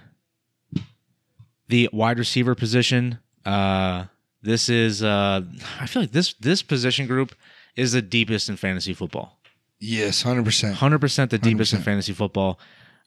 [1.69, 3.19] the wide receiver position.
[3.45, 4.05] Uh,
[4.43, 5.43] this is uh,
[5.81, 7.35] I feel like this this position group
[7.75, 9.36] is the deepest in fantasy football.
[9.79, 10.73] Yes, 100%.
[10.75, 11.85] Hundred percent the deepest in 100%.
[11.85, 12.59] fantasy football.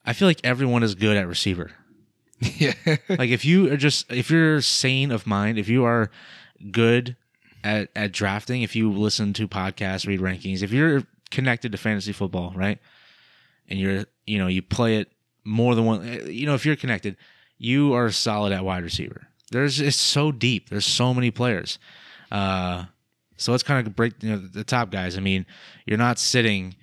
[0.05, 1.71] I feel like everyone is good at receiver.
[2.39, 2.73] yeah.
[3.09, 6.09] like if you are just if you're sane of mind, if you are
[6.71, 7.15] good
[7.63, 12.13] at at drafting, if you listen to podcasts, read rankings, if you're connected to fantasy
[12.13, 12.79] football, right?
[13.67, 15.11] And you're you know, you play it
[15.43, 17.17] more than one you know, if you're connected,
[17.57, 19.27] you are solid at wide receiver.
[19.51, 20.69] there's it's so deep.
[20.69, 21.77] There's so many players.
[22.31, 22.85] Uh,
[23.39, 25.17] so let's kind of break you know the top guys.
[25.17, 25.45] I mean,
[25.85, 26.75] you're not sitting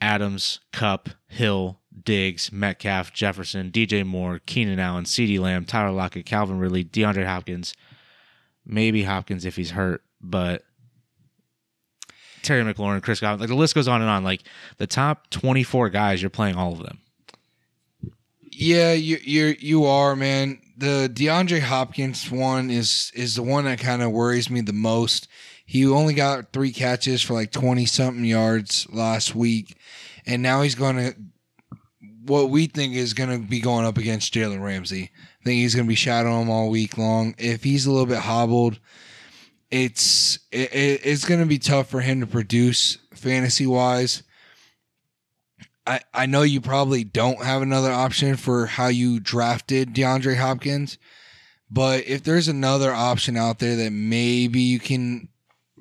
[0.00, 6.58] Adams, Kupp, Hill, Diggs, Metcalf, Jefferson, DJ Moore, Keenan Allen, CeeDee Lamb, Tyler Lockett, Calvin
[6.58, 7.74] Ridley, DeAndre Hopkins,
[8.64, 10.62] maybe Hopkins if he's hurt, but
[12.42, 14.24] Terry McLaurin, Chris Godwin, like the list goes on and on.
[14.24, 14.42] Like
[14.78, 17.00] the top 24 guys, you're playing all of them.
[18.50, 20.60] Yeah, you you you are, man.
[20.76, 25.28] The DeAndre Hopkins one is is the one that kind of worries me the most.
[25.70, 29.76] He only got three catches for like twenty something yards last week,
[30.24, 31.14] and now he's going to
[32.24, 35.10] what we think is going to be going up against Jalen Ramsey.
[35.42, 37.34] I think he's going to be shadowing him all week long.
[37.36, 38.78] If he's a little bit hobbled,
[39.70, 44.22] it's it, it- it's going to be tough for him to produce fantasy wise.
[45.86, 50.96] I, I know you probably don't have another option for how you drafted DeAndre Hopkins,
[51.70, 55.28] but if there's another option out there that maybe you can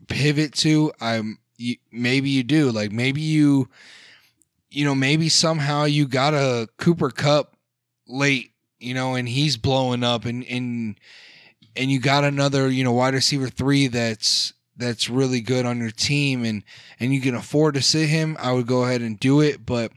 [0.08, 2.72] pivot to, I'm you, maybe you do.
[2.72, 3.70] Like maybe you,
[4.70, 7.56] you know, maybe somehow you got a Cooper Kupp
[8.08, 11.00] late, you know, and he's blowing up, and and
[11.76, 15.92] and you got another, you know, wide receiver three that's that's really good on your
[15.92, 16.64] team and
[17.00, 19.66] and you can afford to sit him, I would go ahead and do it.
[19.66, 19.92] But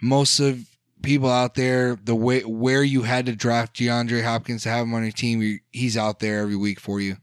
[0.00, 0.66] most of
[1.02, 4.94] people out there, the way where you had to draft DeAndre Hopkins to have him
[4.94, 7.16] on your team, he's out there every week for you.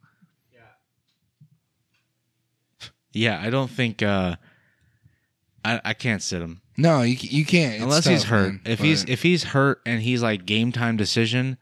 [3.13, 4.35] Yeah, I don't think uh
[5.63, 6.61] I I can't sit him.
[6.77, 8.47] No, you you can't It's unless he's tough, hurt.
[8.53, 11.57] man, if but- he's if he's hurt and he's like game time decision,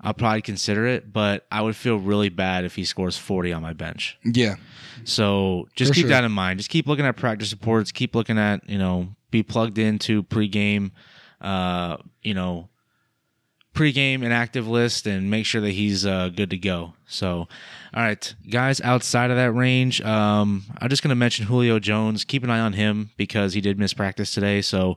[0.00, 1.12] I'll probably consider it.
[1.12, 4.18] But I would feel really bad if he scores forty on my bench.
[4.24, 4.56] yeah,
[5.04, 6.08] So just For keep sure.
[6.10, 6.58] that in mind.
[6.58, 7.92] Just keep looking at practice reports.
[7.92, 10.90] Keep looking at you know be plugged into pregame,
[11.40, 12.68] uh, you know,
[13.74, 16.94] pregame and active list, and make sure that he's uh, good to go.
[17.06, 17.48] So,
[17.92, 22.24] all right, guys, outside of that range, um, I'm just gonna mention Julio Jones.
[22.24, 24.62] Keep an eye on him because he did miss practice today.
[24.62, 24.96] So.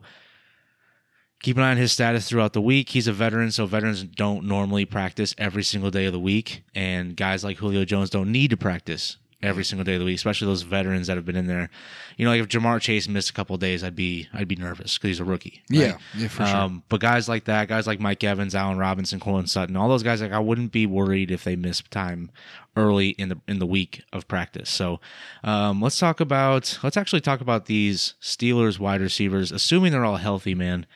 [1.40, 2.88] Keep an eye on his status throughout the week.
[2.88, 6.64] He's a veteran, so veterans don't normally practice every single day of the week.
[6.74, 10.16] And guys like Julio Jones don't need to practice every single day of the week,
[10.16, 11.70] especially those veterans that have been in there.
[12.16, 14.56] You know, like if Ja'Marr Chase missed a couple of days, I'd be I'd be
[14.56, 15.62] nervous because he's a rookie.
[15.70, 15.80] right?
[15.80, 16.56] yeah, yeah, for sure.
[16.56, 20.02] Um, but guys like that, guys like Mike Evans, Allen Robinson, Courtland Sutton, all those
[20.02, 22.30] guys, like I wouldn't be worried if they miss time
[22.76, 24.70] early in the in the week of practice.
[24.70, 25.00] So
[25.44, 30.16] um, let's talk about let's actually talk about these Steelers wide receivers, assuming they're all
[30.16, 30.86] healthy, man.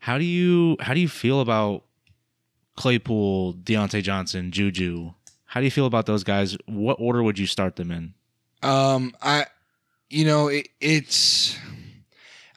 [0.00, 1.84] How do you how do you feel about
[2.76, 5.14] Claypool, Diontae Johnson, Juju?
[5.54, 6.56] How do you feel about those guys?
[6.66, 8.12] What order would you start them in?
[8.68, 9.46] Um, I,
[10.10, 11.56] you know, it, it's.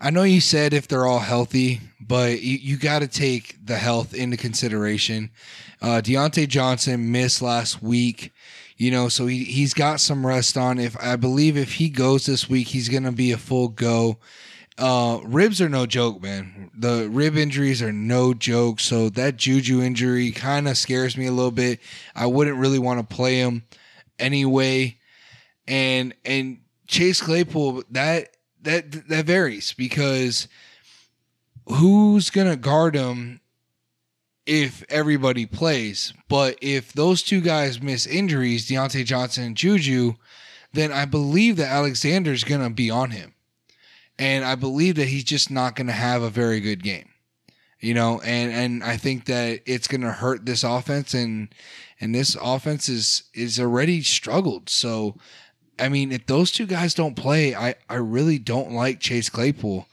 [0.02, 3.78] I know you said if they're all healthy, but you, you got to take the
[3.78, 5.30] health into consideration.
[5.80, 8.34] Uh, Diontae Johnson missed last week,
[8.78, 10.80] you know, so he he's got some rest on.
[10.80, 14.18] If I believe if he goes this week, he's gonna be a full go.
[14.78, 16.70] Uh, ribs are no joke, man.
[16.78, 18.80] The rib injuries are no joke.
[18.80, 21.80] So that Juju injury kind of scares me a little bit.
[22.16, 23.64] I wouldn't really want to play him
[24.20, 24.98] anyway
[25.68, 28.30] and and Chase Claypool that
[28.62, 30.48] that that varies because
[31.68, 33.42] who's gonna guard him
[34.46, 36.14] if everybody plays?
[36.30, 40.14] But if those two guys miss injuries, Diontae Johnson and Juju,
[40.74, 43.34] then I believe that Alexander's gonna be on him,
[44.20, 47.10] and I believe that he's just not gonna have a very good game.
[47.80, 51.50] You know, and and I think that it's gonna hurt this offense and
[52.00, 54.70] and this offense is is already struggled.
[54.70, 55.16] So
[55.80, 59.88] I mean, if those two guys don't play, I, I really don't like Chase Claypool.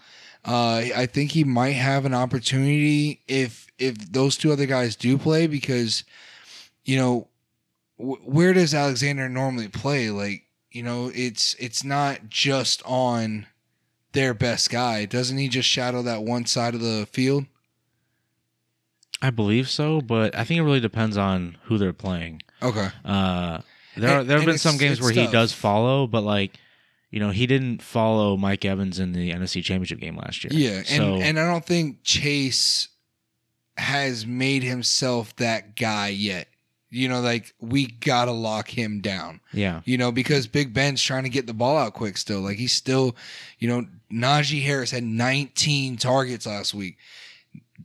[0.45, 5.17] Uh, I think he might have an opportunity if if those two other guys do
[5.19, 6.05] play because,
[6.85, 7.29] you know,
[7.97, 10.11] wh- where does Alexander normally play?
[10.11, 13.47] Like, you know, it's it's not just on
[14.15, 15.05] their best guy.
[15.05, 17.45] Doesn't he just shadow that one side of the field?
[19.21, 22.43] I believe so, but I think it really depends on who they're playing.
[22.63, 22.89] Okay.
[23.05, 23.61] Uh,
[23.97, 26.59] there are, there have been some games where he does follow, but like,
[27.11, 30.51] you know, he didn't follow Mike Evans in the NFC Championship game last year.
[30.53, 32.89] Yeah, and and I don't think Chase
[33.77, 36.49] has made himself that guy yet.
[36.95, 39.41] You know, like we gotta lock him down.
[39.53, 42.41] yeah, You know, because Big Ben's trying to get the ball out quick still.
[42.41, 43.17] Like he's still,
[43.59, 46.97] you know, Najee Harris had 19 targets last week.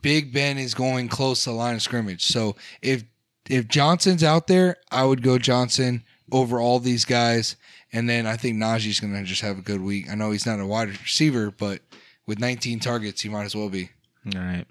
[0.02, 2.26] Big Ben is going close to the line of scrimmage.
[2.26, 3.04] So if
[3.50, 7.56] if Johnson's out there, I would go Johnson over all these guys.
[7.92, 10.10] And then I think Najee's gonna just have a good week.
[10.12, 11.82] I know he's not a wide receiver, but
[12.28, 13.90] with 19 targets, he might as well be.
[14.36, 14.66] all right,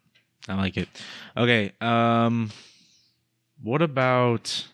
[0.48, 0.88] I like it.
[1.36, 2.52] Okay, um,
[3.62, 4.66] what about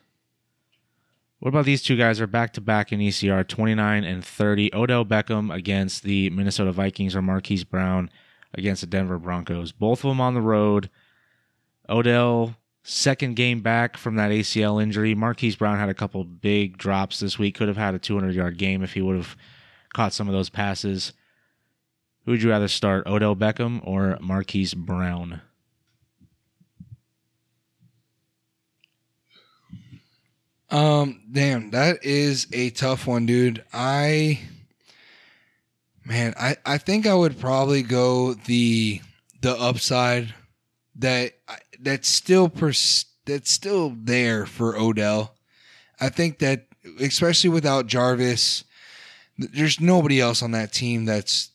[1.39, 4.74] what about these two guys are back to back in ECR, 29 and 30.
[4.74, 8.09] Odell Beckham against the Minnesota Vikings or Marquise Brown
[8.55, 9.70] against the Denver Broncos.
[9.70, 10.89] Both of them on the road.
[11.87, 15.14] Odell second game back from that ACL injury.
[15.14, 17.57] Marquise Brown had a couple big drops this week.
[17.57, 19.37] Could have had a 200 yard game if he would have
[19.93, 21.12] caught some of those passes.
[22.24, 25.43] Who would you rather start, Odell Beckham or Marquise Brown?
[30.70, 33.64] Um, damn, that is a tough one, dude.
[33.72, 34.40] I,
[36.04, 39.00] man, I I think I would probably go the
[39.40, 40.34] the upside
[40.96, 41.34] that
[41.80, 45.34] that's still pers- that's still there for Odell.
[46.00, 46.66] I think that
[47.00, 48.64] especially without Jarvis,
[49.38, 51.50] there's nobody else on that team that's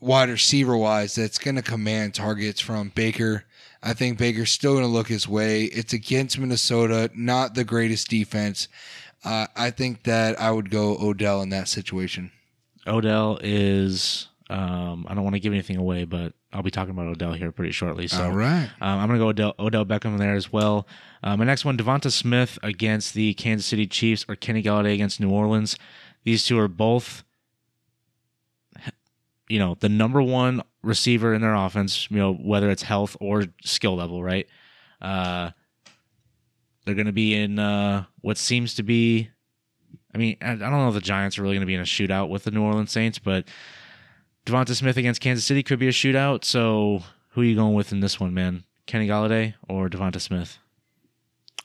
[0.00, 3.44] wide receiver wise that's going to command targets from Baker.
[3.84, 5.64] I think Baker's still going to look his way.
[5.64, 8.66] It's against Minnesota, not the greatest defense.
[9.22, 12.32] Uh, I think that I would go Odell in that situation.
[12.86, 14.28] Odell is.
[14.50, 17.50] Um, I don't want to give anything away, but I'll be talking about Odell here
[17.50, 18.06] pretty shortly.
[18.06, 18.68] So, All right.
[18.80, 20.86] um, I'm going to go Odell, Odell Beckham there as well.
[21.22, 25.18] Uh, my next one, Devonta Smith against the Kansas City Chiefs or Kenny Golladay against
[25.18, 25.76] New Orleans.
[26.24, 27.23] These two are both,
[29.48, 32.10] you know, the number one receiver in their offense.
[32.10, 34.46] You know, whether it's health or skill level, right?
[35.00, 35.50] Uh,
[36.84, 39.30] they're going to be in uh, what seems to be.
[40.14, 41.80] I mean, I I don't know if the Giants are really going to be in
[41.80, 43.46] a shootout with the New Orleans Saints, but
[44.46, 46.44] Devonta Smith against Kansas City could be a shootout.
[46.44, 48.64] So who are you going with in this one, man?
[48.86, 50.58] Kenny Golladay or Devonta Smith?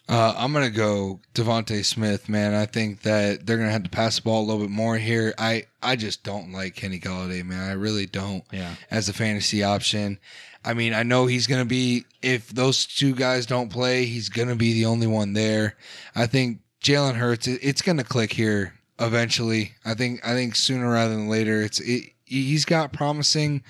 [0.10, 2.55] Uh, I'm gonna go Devonte Smith, man.
[2.55, 5.36] I think that they're gonna have to pass the ball a little bit more here.
[5.38, 7.70] I I just don't like Kenny Golladay, man.
[7.70, 8.43] I really don't.
[8.51, 8.74] Yeah.
[8.89, 10.18] As a fantasy option,
[10.66, 14.55] I mean, I know he's gonna be if those two guys don't play, he's gonna
[14.55, 15.76] be the only one there.
[16.16, 19.74] I think Jalen Hurts, it- it's gonna click here eventually.
[19.86, 21.62] I think I think sooner rather than later.
[21.62, 23.62] It's it, he's got promising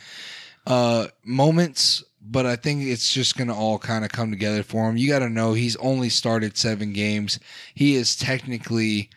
[0.66, 4.88] uh moments but I think it's just going to all kind of come together for
[4.88, 4.98] him.
[4.98, 7.40] You got to know he's only started seven games.
[7.74, 9.10] He is technically,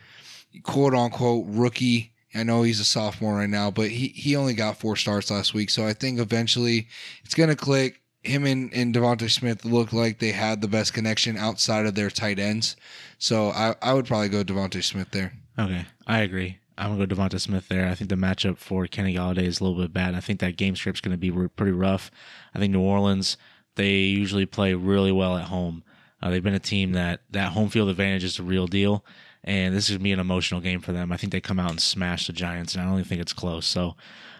[0.63, 2.13] quote unquote, rookie.
[2.35, 5.53] I know he's a sophomore right now, but he, he only got four starts last
[5.53, 5.69] week.
[5.69, 6.89] So I think eventually
[7.25, 8.01] it's going to click.
[8.23, 12.09] Him and, and Devonta Smith look like they had the best connection outside of their
[12.09, 12.77] tight ends.
[13.19, 15.33] So I, I would probably go Devonta Smith there.
[15.59, 16.59] Okay, I agree.
[16.79, 17.89] I'm gonna go Devonta Smith there.
[17.89, 20.15] I think the matchup for Kenny Golladay is a little bit bad.
[20.15, 22.11] I think that game script's gonna be pretty rough.
[22.55, 23.37] I think New Orleans
[23.75, 25.83] they usually play really well at home.
[26.23, 29.05] Uh, they've been a team that that home field advantage is the real deal,
[29.45, 31.13] and this is gonna be an emotional game for them.
[31.13, 33.33] I think they come out and smash the Giants, and I don't even think it's
[33.33, 33.67] close.
[33.67, 33.97] So.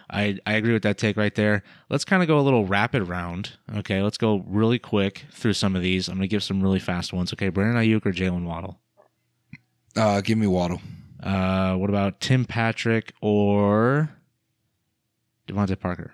[0.09, 1.63] I, I agree with that take right there.
[1.89, 3.53] Let's kind of go a little rapid round.
[3.77, 6.07] Okay, let's go really quick through some of these.
[6.07, 7.33] I'm going to give some really fast ones.
[7.33, 8.79] Okay, Brandon Aiyuk or Jaylen Waddle?
[9.95, 10.81] Uh, give me Waddle.
[11.23, 14.09] Uh, what about Tim Patrick or
[15.47, 16.13] DeVante Parker?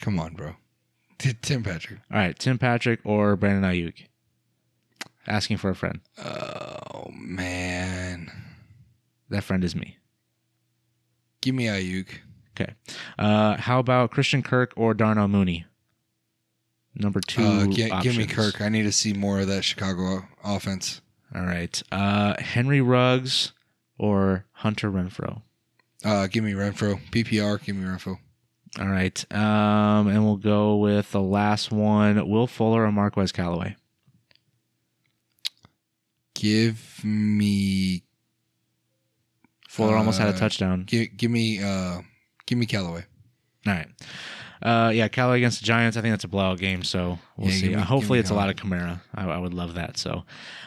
[0.00, 0.54] Come on, bro.
[1.42, 2.00] Tim Patrick.
[2.10, 4.06] All right, Tim Patrick or Brandon Aiyuk?
[5.26, 6.00] Asking for a friend.
[6.18, 8.32] Oh, man.
[9.28, 9.98] That friend is me.
[11.42, 12.08] Give me Aiyuk.
[12.58, 12.72] Okay.
[13.18, 15.66] Uh, how about Christian Kirk or Darnell Mooney?
[16.94, 17.44] Number two.
[17.44, 18.26] Uh, gi- give me.
[18.26, 18.60] Kirk.
[18.60, 21.01] I need to see more of that Chicago offense.
[21.34, 21.82] All right.
[21.90, 23.52] Uh, Henry Ruggs
[23.98, 25.42] or Hunter Renfrow?
[26.04, 27.00] Uh, give me Renfrow.
[27.10, 27.62] PPR.
[27.64, 28.18] Give me Renfrow.
[28.80, 29.24] All right.
[29.32, 33.76] Um, and we'll go with the last one Will Fuller or Marquez Callaway?
[36.34, 38.02] Give me.
[39.68, 40.84] Fuller almost had a Uh, touchdown.
[40.84, 41.62] Give, give me.
[41.62, 42.00] Uh,
[42.46, 43.04] give me Callaway.
[43.66, 43.88] All right.
[44.62, 45.96] Uh, yeah, Callaway against the Giants.
[45.96, 47.68] I think that's a blowout game, so we'll Yeah, see.
[47.70, 49.00] me- Uh, Hopefully, it's a lot of Kamara.
[49.12, 49.98] I, I would love that.
[49.98, 50.22] So,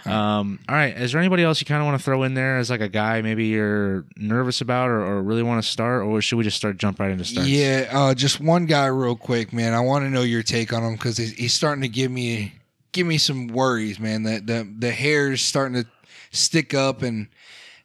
[0.06, 0.96] um, all right.
[0.98, 2.90] Is there anybody else you kind of want to throw in there as like a
[2.90, 6.58] guy maybe you're nervous about or, or really want to start, or should we just
[6.58, 7.48] start jump right into starts?
[7.50, 7.88] Yeah.
[7.90, 9.74] Uh, just one guy, real quick, man.
[9.74, 12.54] I want to know your take on him because he's, he's starting to give me
[12.92, 14.24] give me some worries, man.
[14.24, 15.90] That the the hair is starting to
[16.32, 17.28] stick up, and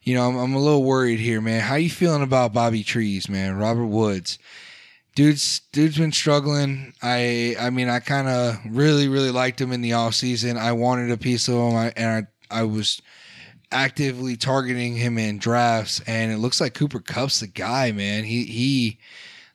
[0.02, 1.60] you know I'm, I'm a little worried here, man.
[1.60, 3.56] How you feeling about Bobby Trees, man?
[3.56, 4.38] Robert Woods.
[5.20, 6.94] Dude's dude's been struggling.
[7.02, 10.56] I I mean I kind of really really liked him in the off season.
[10.56, 13.02] I wanted a piece of him, I, and I I was
[13.70, 18.24] actively targeting him in drafts, and it looks like Cooper Kupp's the guy, man.
[18.24, 18.98] He he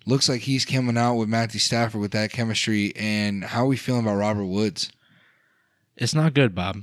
[0.05, 2.93] looks like he's coming out with Matthew Stafford with that chemistry.
[2.95, 4.91] And how are we feeling about Robert Woods?
[5.97, 6.77] It's not good, Bob.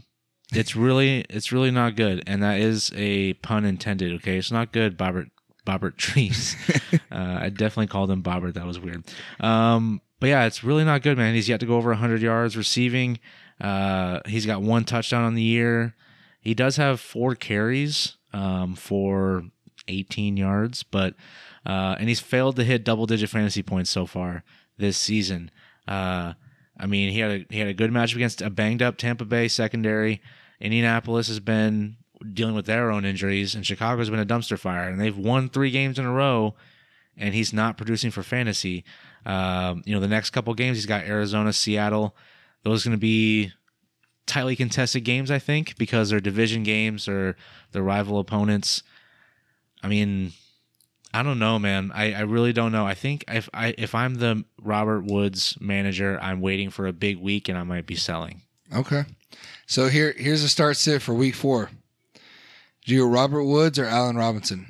[0.52, 4.12] It's really, it's really not good, and that is a pun intended.
[4.14, 5.30] Okay, it's not good, Bobbert.
[5.66, 6.56] Bobbert trees.
[7.10, 8.54] uh, I definitely called him Bobbert.
[8.54, 9.04] That was weird.
[9.40, 11.34] Um, but yeah, it's really not good, man.
[11.34, 13.18] He's yet to go over 100 yards receiving.
[13.60, 15.94] Uh, he's got one touchdown on the year.
[16.40, 19.44] He does have four carries um, for
[19.88, 21.14] 18 yards, but
[21.64, 24.42] uh, and he's failed to hit double digit fantasy points so far
[24.78, 25.50] this season.
[25.86, 26.34] Uh,
[26.78, 29.24] I mean, he had a he had a good match against a banged up Tampa
[29.24, 30.20] Bay secondary.
[30.60, 35.00] Indianapolis has been dealing with their own injuries, and Chicago's been a dumpster fire, and
[35.00, 36.54] they've won three games in a row,
[37.16, 38.84] and he's not producing for fantasy.
[39.24, 42.16] Um, you know, the next couple games he's got Arizona, Seattle.
[42.62, 43.52] Those going to be
[44.26, 47.36] tightly contested games, I think, because they're division games or
[47.72, 48.82] the rival opponents.
[49.82, 50.32] I mean,
[51.14, 51.90] I don't know, man.
[51.94, 52.86] I, I really don't know.
[52.86, 57.18] I think if I if I'm the Robert Woods manager, I'm waiting for a big
[57.18, 58.42] week and I might be selling.
[58.74, 59.04] Okay.
[59.66, 61.70] So here here's a start sit for week four.
[62.84, 64.66] Do you go Robert Woods or Allen Robinson?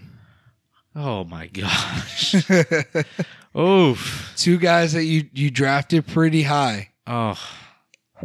[0.95, 2.35] Oh my gosh.
[3.59, 4.33] Oof.
[4.37, 7.39] Two guys that you you drafted pretty high, Oh.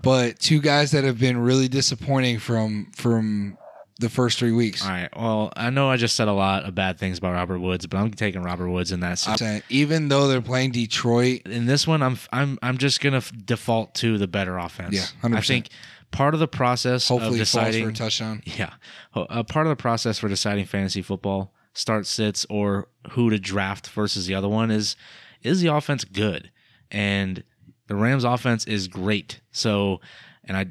[0.02, 3.58] but two guys that have been really disappointing from from
[4.00, 4.84] the first three weeks.
[4.84, 5.10] All right.
[5.18, 7.98] Well, I know I just said a lot of bad things about Robert Woods, but
[7.98, 9.28] I'm taking Robert Woods in that.
[9.28, 13.18] I'm saying, even though they're playing Detroit, in this one, I'm I'm I'm just gonna
[13.18, 14.94] f- default to the better offense.
[14.96, 15.36] Yeah, 100%.
[15.38, 15.70] I think
[16.12, 18.42] part of the process hopefully of falls for deciding a touchdown.
[18.46, 18.74] Yeah.
[19.16, 23.38] A uh, part of the process for deciding fantasy football, start sits or who to
[23.38, 24.96] draft versus the other one is
[25.44, 26.52] is the offense good?
[26.90, 27.44] And
[27.88, 29.42] the Rams offense is great.
[29.52, 30.02] So,
[30.44, 30.68] and I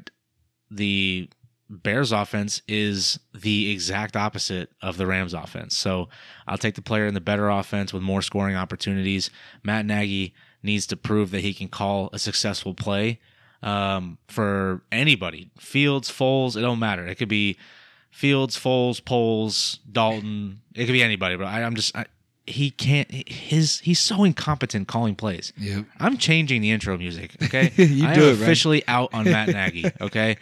[0.69, 1.29] the
[1.69, 5.75] Bears offense is the exact opposite of the Rams offense.
[5.75, 6.09] So,
[6.47, 9.29] I'll take the player in the better offense with more scoring opportunities.
[9.63, 10.33] Matt Nagy
[10.63, 13.19] needs to prove that he can call a successful play
[13.63, 15.49] um, for anybody.
[15.59, 17.05] Fields, Foles, it don't matter.
[17.07, 17.57] It could be
[18.11, 20.61] Fields, Foles, Poles, Dalton.
[20.75, 21.35] It could be anybody.
[21.35, 22.05] But I, I'm just I,
[22.45, 23.11] he can't.
[23.11, 25.53] His he's so incompetent calling plays.
[25.57, 25.85] Yep.
[25.99, 27.35] I'm changing the intro music.
[27.43, 29.85] Okay, You I do am it, officially out on Matt Nagy.
[30.01, 30.37] Okay,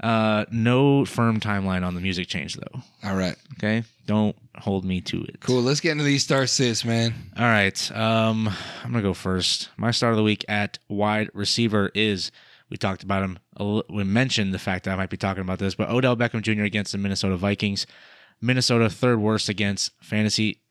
[0.00, 2.80] uh, no firm timeline on the music change though.
[3.04, 3.36] All right.
[3.54, 5.40] Okay, don't hold me to it.
[5.40, 5.62] Cool.
[5.62, 7.14] Let's get into these start sits, man.
[7.38, 7.92] All right.
[7.96, 8.48] Um,
[8.82, 9.68] I'm gonna go first.
[9.76, 12.32] My start of the week at wide receiver is
[12.72, 13.38] we talked about him.
[13.90, 16.62] We mentioned the fact that I might be talking about this, but Odell Beckham Jr.
[16.62, 17.86] against the Minnesota Vikings.
[18.40, 20.62] Minnesota third worst against fantasy.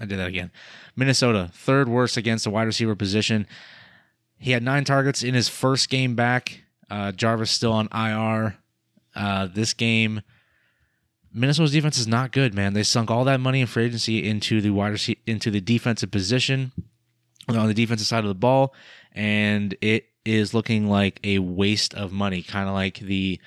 [0.00, 0.52] I did that again.
[0.94, 3.48] Minnesota third worst against the wide receiver position.
[4.38, 6.62] He had nine targets in his first game back.
[6.88, 8.56] Uh, Jarvis still on IR.
[9.16, 10.22] Uh, this game,
[11.34, 12.72] Minnesota's defense is not good, man.
[12.72, 16.70] They sunk all that money in free agency into the wide into the defensive position
[17.48, 18.72] on the defensive side of the ball,
[19.14, 23.40] and it is looking like a waste of money, kind of like the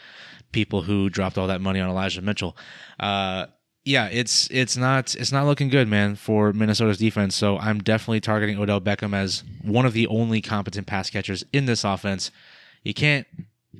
[0.51, 2.55] people who dropped all that money on Elijah Mitchell.
[2.99, 3.47] Uh,
[3.84, 7.36] yeah, it's it's not it's not looking good, man, for Minnesota's defense.
[7.36, 11.66] So I'm definitely targeting Odell Beckham as one of the only competent pass catchers in
[11.66, 12.32] this offense.
[12.84, 13.28] You can't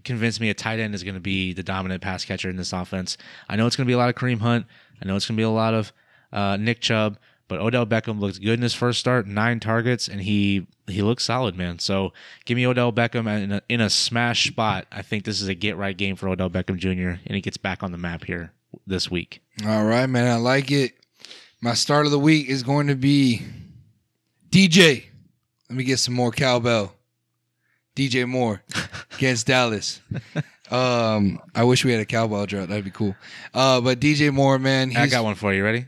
[0.03, 2.71] convince me a tight end is going to be the dominant pass catcher in this
[2.71, 3.17] offense.
[3.49, 4.67] I know it's going to be a lot of Kareem Hunt.
[5.01, 5.91] I know it's going to be a lot of
[6.31, 7.17] uh, Nick Chubb,
[7.47, 11.23] but Odell Beckham looked good in his first start, nine targets, and he he looks
[11.25, 11.79] solid, man.
[11.79, 12.13] So
[12.45, 14.85] give me Odell Beckham in a, in a smash spot.
[14.91, 17.19] I think this is a get right game for Odell Beckham Jr.
[17.25, 18.51] and he gets back on the map here
[18.85, 19.41] this week.
[19.65, 20.27] All right, man.
[20.27, 20.93] I like it.
[21.61, 23.41] My start of the week is going to be
[24.49, 25.05] DJ.
[25.69, 26.93] Let me get some more cowbell.
[27.95, 28.61] DJ Moore
[29.15, 30.01] against Dallas.
[30.69, 32.67] Um, I wish we had a cowbell drop.
[32.69, 33.15] That'd be cool.
[33.53, 35.63] Uh, but DJ Moore, man, he's I got one for you.
[35.63, 35.85] Ready?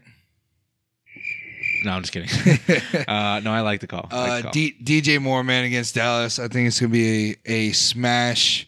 [1.87, 2.29] No, I'm just kidding.
[3.07, 4.07] uh, no, I like the call.
[4.11, 4.51] Like Uh, the call.
[4.51, 6.37] D- DJ Moore, man, against Dallas.
[6.37, 8.67] I think it's gonna be a, a smash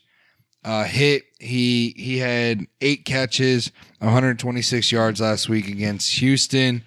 [0.64, 1.24] uh, hit.
[1.40, 6.84] He he had eight catches, 126 yards last week against Houston.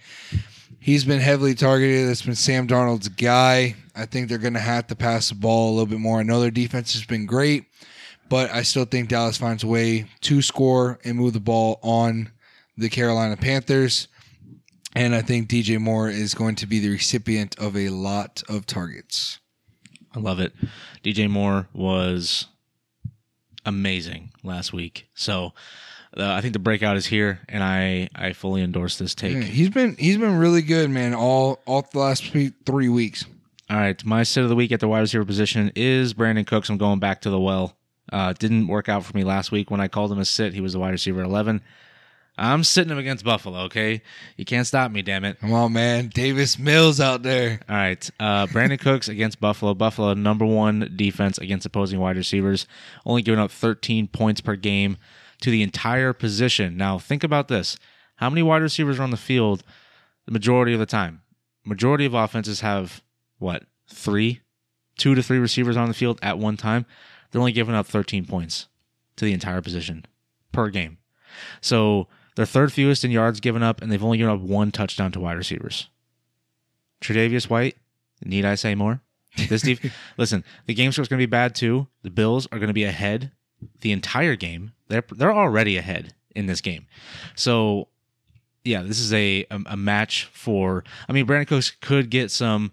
[0.81, 2.09] He's been heavily targeted.
[2.09, 3.77] That's been Sam Darnold's guy.
[3.95, 6.19] I think they're gonna have to pass the ball a little bit more.
[6.19, 7.67] I know their defense has been great,
[8.29, 12.31] but I still think Dallas finds a way to score and move the ball on
[12.79, 14.09] the Carolina Panthers.
[14.95, 18.67] And I think DJ Moore is going to be the recipient of a lot of
[18.67, 19.39] targets.
[20.15, 20.53] I love it.
[21.03, 22.47] DJ Moore was
[23.65, 25.09] amazing last week.
[25.15, 25.53] So
[26.17, 29.35] uh, I think the breakout is here, and I I fully endorse this take.
[29.35, 31.15] Yeah, he's been he's been really good, man.
[31.15, 33.25] All all the last three, three weeks.
[33.71, 36.69] All right, my sit of the week at the wide receiver position is Brandin Cooks.
[36.69, 37.75] I'm going back to the well.
[38.13, 40.53] Uh, didn't work out for me last week when I called him a sit.
[40.53, 41.63] He was the wide receiver at 11.
[42.39, 43.61] I'm sitting him against Buffalo.
[43.65, 44.03] Okay,
[44.37, 45.39] you can't stop me, damn it.
[45.41, 46.09] Come on, man.
[46.09, 47.61] Davis Mills out there.
[47.69, 48.11] All right.
[48.19, 49.75] Uh, Brandin Cooks against Buffalo.
[49.75, 52.67] Buffalo, number one defense against opposing wide receivers,
[53.05, 54.97] only giving up 13 points per game
[55.41, 56.77] to the entire position.
[56.77, 57.77] Now, think about this.
[58.17, 59.63] How many wide receivers are on the field
[60.25, 61.23] the majority of the time?
[61.65, 63.03] Majority of offenses have,
[63.39, 64.41] what, three?
[65.03, 66.87] two to three receivers on the field at one time,
[67.31, 68.69] they're only giving up 13 points
[69.17, 70.05] to the entire position
[70.53, 70.99] per game.
[71.61, 75.13] So they're third fewest in yards given up, and they've only given up one touchdown
[75.13, 75.89] to wide receivers.
[77.01, 77.77] Tre'Davious White,
[78.25, 79.01] need I say more?
[79.49, 81.89] This def- listen, the game score's going to be bad too.
[82.03, 83.33] The Bills are going to be ahead
[83.81, 84.73] the entire game.
[84.89, 86.87] They're they're already ahead in this game.
[87.35, 87.89] So
[88.65, 90.85] yeah, this is a a, a match for.
[91.09, 92.73] I mean, Brandin Cooks could get some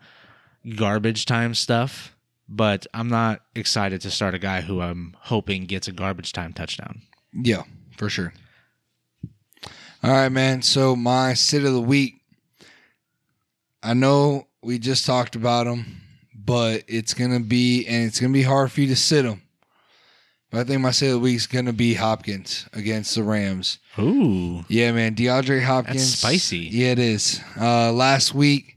[0.76, 2.16] garbage time stuff,
[2.48, 6.54] but I'm not excited to start a guy who I'm hoping gets a garbage time
[6.54, 7.02] touchdown.
[7.34, 7.64] Yeah,
[7.98, 8.34] for sure.
[10.04, 10.62] All right, man.
[10.62, 12.16] So my sit of the week.
[13.82, 16.02] I know we just talked about him,
[16.34, 19.42] but it's gonna be and it's gonna be hard for you to sit him.
[20.52, 23.80] But I think my sit of the week is gonna be Hopkins against the Rams.
[23.98, 25.16] Ooh, Yeah, man.
[25.16, 26.18] DeAndre Hopkins.
[26.18, 26.58] spicy.
[26.60, 27.40] Yeah, it is.
[27.60, 28.76] Uh, last week,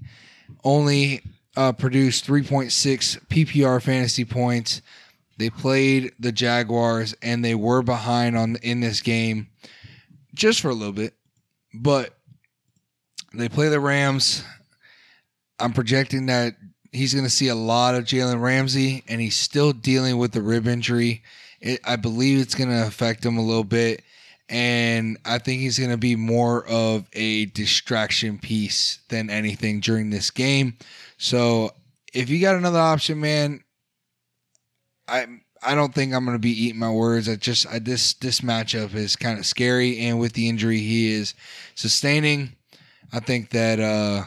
[0.64, 1.22] only
[1.56, 4.82] uh, produced 3.6 PPR fantasy points.
[5.38, 9.48] They played the Jaguars and they were behind on in this game
[10.34, 11.14] just for a little bit,
[11.74, 12.14] but
[13.34, 14.44] they play the Rams.
[15.58, 16.54] I'm projecting that
[16.92, 20.42] he's going to see a lot of Jalen Ramsey, and he's still dealing with the
[20.42, 21.22] rib injury.
[21.60, 24.02] It, I believe it's going to affect him a little bit,
[24.48, 30.10] and I think he's going to be more of a distraction piece than anything during
[30.10, 30.76] this game.
[31.18, 31.70] So
[32.12, 33.62] if you got another option, man,
[35.08, 35.26] I
[35.64, 37.28] I don't think I'm going to be eating my words.
[37.28, 41.12] I just I, this this matchup is kind of scary, and with the injury he
[41.12, 41.34] is
[41.74, 42.56] sustaining,
[43.12, 44.24] I think that uh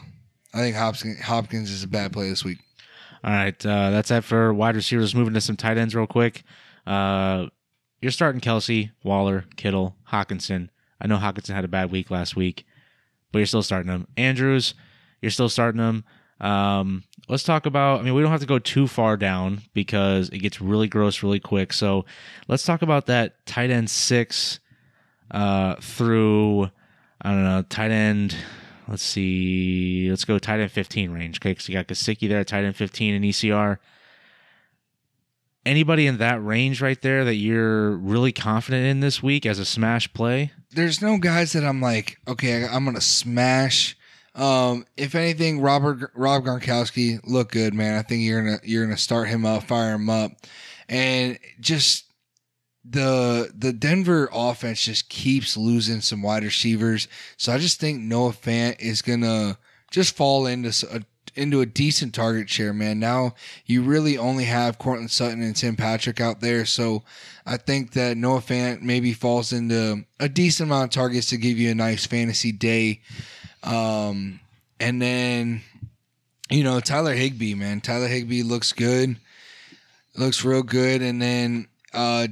[0.53, 2.59] I think Hopkins Hopkins is a bad play this week.
[3.23, 5.15] All right, uh, that's it for wide receivers.
[5.15, 6.43] Moving to some tight ends real quick.
[6.85, 7.47] Uh,
[7.99, 10.69] you're starting Kelce, Waller, Kittle, Hockenson.
[11.01, 12.65] I know Hockenson had a bad week last week,
[13.31, 14.07] but you're still starting him.
[14.15, 14.75] Andrews,
[15.21, 16.03] you're still starting him.
[16.39, 17.99] Um, let's talk about.
[17.99, 21.23] I mean, we don't have to go too far down because it gets really gross
[21.23, 21.73] really quick.
[21.73, 22.05] So
[22.47, 24.59] let's talk about that tight end six
[25.31, 26.69] uh, through.
[27.21, 28.35] I don't know tight end.
[28.87, 30.07] Let's see.
[30.09, 31.39] Let's go tight end 15 range.
[31.39, 33.77] Okay, so you got Gesicki there, tight end 15 in ECR.
[35.65, 39.65] Anybody in that range right there that you're really confident in this week as a
[39.65, 40.51] smash play?
[40.69, 43.97] There's no guys that I'm like, okay, I'm gonna smash.
[44.35, 47.97] Um, if anything, Robert Rob Gronkowski look good, man.
[47.97, 50.33] I think you're gonna you're gonna start him up, fire him up,
[50.89, 52.05] and just
[52.83, 57.07] the the Denver offense just keeps losing some wide receivers.
[57.37, 59.57] So I just think Noah Fant is gonna
[59.89, 61.01] just fall into a
[61.35, 62.99] into a decent target share, man.
[62.99, 67.03] Now you really only have Courtland Sutton and Tim Patrick out there, so
[67.45, 71.57] I think that Noah Fant maybe falls into a decent amount of targets to give
[71.57, 73.01] you a nice fantasy day.
[73.65, 74.39] Um,
[74.79, 75.61] and then
[76.49, 77.81] you know Tyler Higbee, man.
[77.81, 79.17] Tyler Higbee looks good,
[80.15, 82.27] looks real good, and then uh,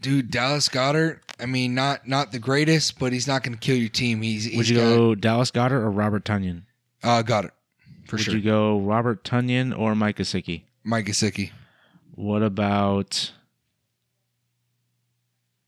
[0.00, 1.20] dude, Dallas Goedert.
[1.40, 4.22] I mean, not not the greatest, but he's not going to kill your team.
[4.22, 6.62] He's, he's Would you got, go Dallas Goedert or Robert Tonyan?
[7.02, 7.52] Uh, Goedert
[8.06, 8.34] for Would sure.
[8.34, 10.62] Would you go Robert Tonyan or Mike Gesicki?
[10.82, 11.50] Mike Gesicki.
[12.14, 13.32] What about?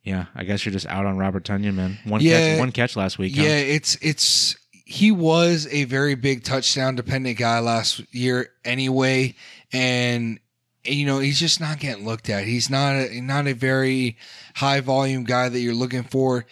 [0.03, 1.99] Yeah, I guess you're just out on Robert Tonyan, man.
[2.05, 2.41] One Yeah.
[2.53, 3.37] catch, one catch last week.
[3.37, 3.43] huh?
[3.43, 9.35] Yeah, it's it's he was a very big touchdown dependent guy last year anyway,
[9.73, 10.41] and
[10.85, 12.45] you know he's just not getting looked at.
[12.45, 14.17] He's not a, not a very
[14.55, 16.47] high volume guy that you're looking for.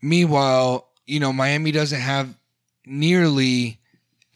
[0.00, 2.34] Meanwhile, you know Miami doesn't have
[2.86, 3.80] nearly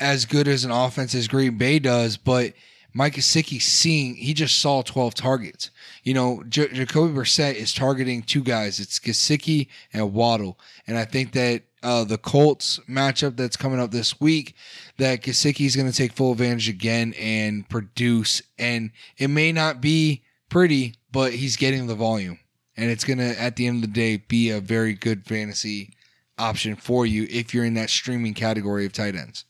[0.00, 2.52] as good as an offense as Green Bay does, but
[2.98, 5.70] Mike Gesicki seeing he just saw 12 targets.
[6.02, 8.80] You know, J- Jacoby Brissett is targeting two guys.
[8.80, 13.92] It's Gesicki and Waddle, and I think that uh, the Colts matchup that's coming up
[13.92, 14.56] this week,
[14.96, 18.42] that Gesicki is going to take full advantage again and produce.
[18.58, 22.40] And it may not be pretty, but he's getting the volume,
[22.76, 25.94] and it's going to at the end of the day be a very good fantasy
[26.36, 29.44] option for you if you're in that streaming category of tight ends.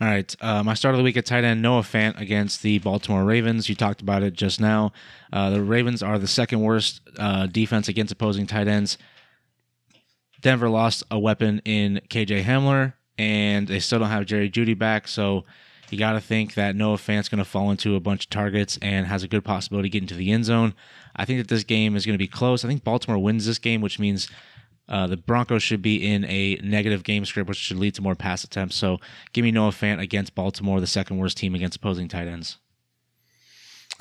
[0.00, 0.36] All right.
[0.40, 3.68] Uh, my start of the week at tight end, Noah Fant against the Baltimore Ravens.
[3.68, 4.92] You talked about it just now.
[5.32, 8.96] Uh, the Ravens are the second worst uh, defense against opposing tight ends.
[10.40, 15.08] Denver lost a weapon in KJ Hamler, and they still don't have Jerry Jeudy back.
[15.08, 15.44] So
[15.90, 18.78] you got to think that Noah Fant's going to fall into a bunch of targets
[18.80, 20.74] and has a good possibility to get into the end zone.
[21.16, 22.64] I think that this game is going to be close.
[22.64, 24.28] I think Baltimore wins this game, which means
[24.88, 28.14] uh, the Broncos should be in a negative game script, which should lead to more
[28.14, 28.76] pass attempts.
[28.76, 28.98] So
[29.32, 32.58] give me Noah Fant against Baltimore, the second worst team against opposing tight ends.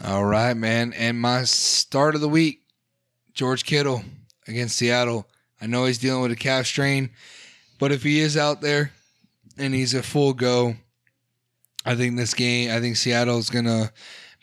[0.04, 0.94] All right, man.
[0.94, 2.62] And my start of the week,
[3.34, 4.04] George Kittle
[4.48, 5.28] against Seattle.
[5.60, 7.10] I know he's dealing with a calf strain,
[7.80, 8.92] but if he is out there
[9.58, 10.76] and he's a full go,
[11.86, 13.92] I think this game, I think Seattle's gonna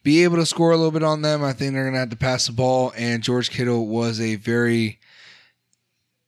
[0.02, 1.44] be able to score a little bit on them.
[1.44, 4.98] I think they're gonna have to pass the ball, and George Kittle was a very,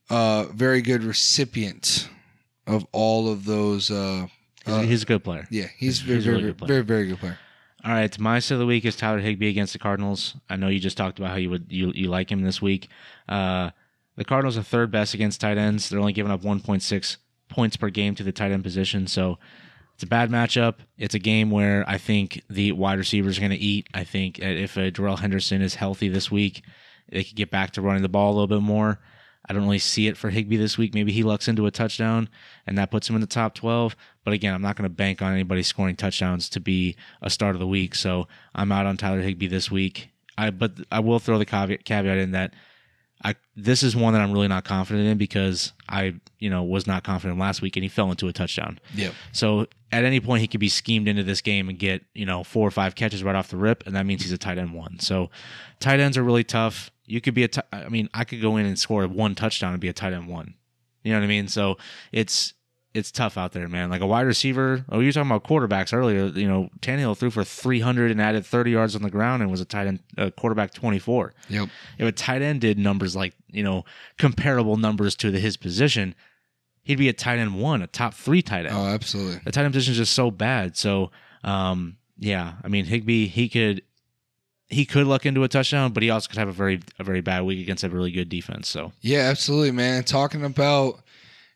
[0.09, 2.09] uh, very good recipient
[2.65, 3.91] of all of those.
[3.91, 4.27] Uh,
[4.65, 5.47] He's, uh, he's a good player.
[5.49, 6.67] yeah, he's, he's very, a very, really very, good player.
[6.67, 7.39] very, very good player.
[7.85, 10.35] All right, my set of the week is Tyler Higbee against the Cardinals.
[10.49, 12.89] I know you just talked about how you would you you like him this week.
[13.29, 13.69] Uh,
[14.17, 15.87] the Cardinals are third best against tight ends.
[15.87, 19.37] They're only giving up 1.6 points per game to the tight end position, so
[19.93, 20.75] it's a bad matchup.
[20.97, 23.87] It's a game where I think the wide receivers are going to eat.
[23.93, 26.63] I think if uh, Darrell Henderson is healthy this week,
[27.09, 28.99] they could get back to running the ball a little bit more.
[29.49, 30.93] I don't really see it for Higbee this week.
[30.93, 32.29] Maybe he lucks into a touchdown
[32.65, 33.95] and that puts him in the top 12.
[34.23, 37.55] But again, I'm not going to bank on anybody scoring touchdowns to be a start
[37.55, 37.95] of the week.
[37.95, 40.09] So I'm out on Tyler Higbee this week.
[40.37, 42.53] I but I will throw the caveat, caveat in that
[43.23, 46.85] I this is one that I'm really not confident in because I you know was
[46.85, 48.79] not confident last week and he fell into a touchdown.
[48.95, 49.13] Yep.
[49.31, 52.43] So at any point he could be schemed into this game and get you know
[52.43, 54.73] four or five catches right off the rip, and that means he's a tight end
[54.73, 54.99] one.
[54.99, 55.29] So
[55.79, 56.91] tight ends are really tough.
[57.07, 57.47] You could be a.
[57.47, 60.13] T- I mean, I could go in and score one touchdown and be a tight
[60.13, 60.53] end one.
[61.03, 61.47] You know what I mean?
[61.47, 61.77] So
[62.11, 62.53] it's
[62.93, 63.89] it's tough out there, man.
[63.89, 64.83] Like a wide receiver.
[64.89, 66.25] Oh, you were talking about quarterbacks earlier.
[66.27, 69.61] You know, Tannehill threw for 300 and added 30 yards on the ground and was
[69.61, 71.33] a tight end uh, quarterback 24.
[71.49, 71.69] Yep.
[71.97, 73.85] If a tight end did numbers like you know
[74.17, 76.13] comparable numbers to the, his position,
[76.83, 79.39] he'd be a tight end one, a top three tight end Oh, absolutely.
[79.45, 80.75] the tight end position is just so bad.
[80.75, 81.11] So,
[81.43, 83.83] um, yeah, I mean Higbee, he could
[84.69, 87.21] he could luck into a touchdown, but he also could have a very a very
[87.21, 88.67] bad week against a really good defense.
[88.67, 90.03] So, Yeah, absolutely, man.
[90.03, 90.99] Talking about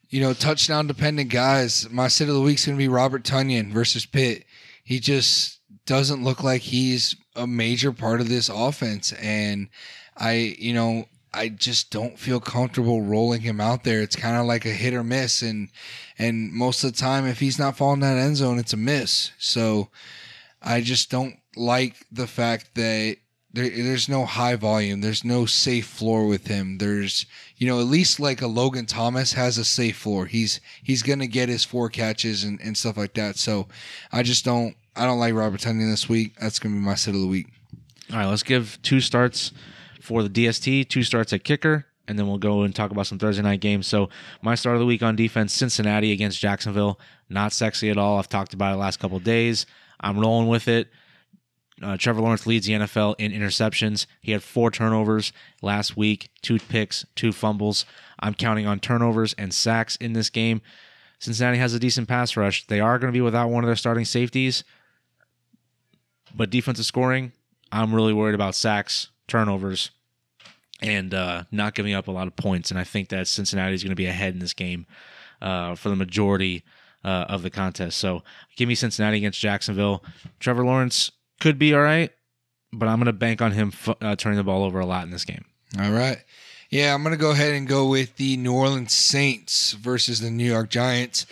[0.09, 4.05] you know touchdown dependent guys, my sit of the week's gonna be Robert Tonyan versus
[4.05, 4.45] Pitt.
[4.83, 9.69] He just doesn't look like he's a major part of this offense, and
[10.17, 14.01] I, you know, I just don't feel comfortable rolling him out there.
[14.01, 15.69] It's kind of like a hit or miss, and
[16.17, 19.31] and most of the time, if he's not falling that end zone, it's a miss.
[19.37, 19.89] So
[20.61, 23.17] I just don't like the fact that
[23.53, 25.01] there, there's no high volume.
[25.01, 26.77] There's no safe floor with him.
[26.77, 27.25] There's,
[27.57, 30.25] you know, at least like a Logan Thomas has a safe floor.
[30.25, 33.37] He's he's gonna get his four catches and, and stuff like that.
[33.37, 33.67] So
[34.11, 36.35] I just don't I don't like Robert Tonyan this week.
[36.39, 37.47] That's gonna be my sit of the week.
[38.11, 39.51] all right, let's give two starts
[40.01, 43.19] for the DST, two starts at kicker, and then we'll go and talk about some
[43.19, 43.87] Thursday night games.
[43.87, 44.09] So,
[44.41, 46.99] my start of the week on defense: Cincinnati against Jacksonville.
[47.29, 48.17] Not sexy at all.
[48.17, 49.65] I've talked about it last couple days.
[49.99, 50.89] I'm rolling with it.
[51.81, 54.05] Uh, Trevor Lawrence leads the NFL in interceptions.
[54.21, 57.85] He had four turnovers last week, two picks, two fumbles.
[58.19, 60.61] I'm counting on turnovers and sacks in this game.
[61.19, 62.65] Cincinnati has a decent pass rush.
[62.67, 64.63] They are going to be without one of their starting safeties,
[66.35, 67.31] but defensive scoring,
[67.71, 69.91] I'm really worried about sacks, turnovers,
[70.81, 72.71] and uh, not giving up a lot of points.
[72.71, 74.87] And I think that Cincinnati is going to be ahead in this game
[75.41, 76.63] uh, for the majority
[77.03, 77.97] uh, of the contest.
[77.97, 78.23] So
[78.55, 80.03] give me Cincinnati against Jacksonville.
[80.39, 81.11] Trevor Lawrence
[81.41, 82.11] could be all right,
[82.71, 85.03] but I'm going to bank on him f- uh, turning the ball over a lot
[85.03, 85.43] in this game.
[85.77, 86.17] All right.
[86.69, 90.31] Yeah, I'm going to go ahead and go with the New Orleans Saints versus the
[90.31, 91.25] New York Giants.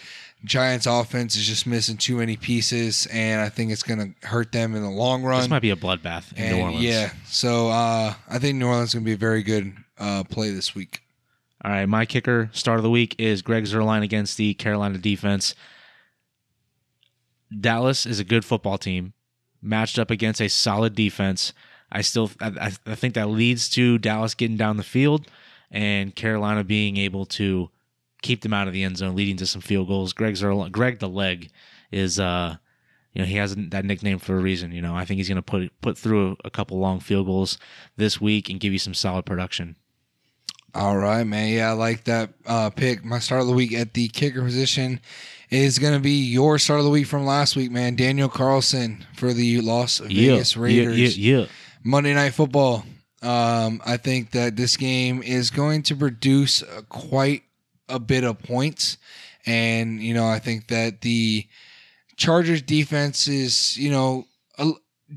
[0.44, 4.52] Giants offense is just missing too many pieces, and I think it's going to hurt
[4.52, 5.40] them in the long run.
[5.42, 6.84] This might be a bloodbath in and New Orleans.
[6.84, 10.24] Yeah, so uh, I think New Orleans is going to be a very good uh,
[10.26, 11.02] play this week.
[11.64, 15.56] All right, my kicker start of the week is Greg Zuerlein against the Carolina defense.
[17.58, 19.14] Dallas is a good football team,
[19.62, 21.54] matched up against a solid defense.
[21.92, 25.28] I still, I, I think that leads to Dallas getting down the field
[25.72, 27.70] and Carolina being able to
[28.22, 30.14] keep them out of the end zone, leading to some field goals.
[30.14, 31.50] Greg Zuerlein, Greg the Leg,
[31.92, 32.58] is uh,
[33.14, 34.72] you know, he has that nickname for a reason.
[34.72, 37.58] You know, I think he's going to put put through a couple long field goals
[37.98, 39.76] this week and give you some solid production.
[40.76, 41.52] All right, man.
[41.52, 43.04] Yeah, I like that uh, pick.
[43.04, 45.02] My start of the week at the kicker position
[45.50, 47.96] is going to be your start of the week from last week, man.
[47.96, 51.18] Daniel Carlson for the Las Vegas Raiders.
[51.18, 51.48] Yeah, yeah, yeah.
[51.84, 52.86] Monday Night Football.
[53.22, 57.44] Um, I think that this game is going to produce quite
[57.90, 58.98] a bit of points,
[59.46, 61.46] and you know I think that the
[62.16, 64.26] Chargers defense is you know
[64.58, 64.72] a,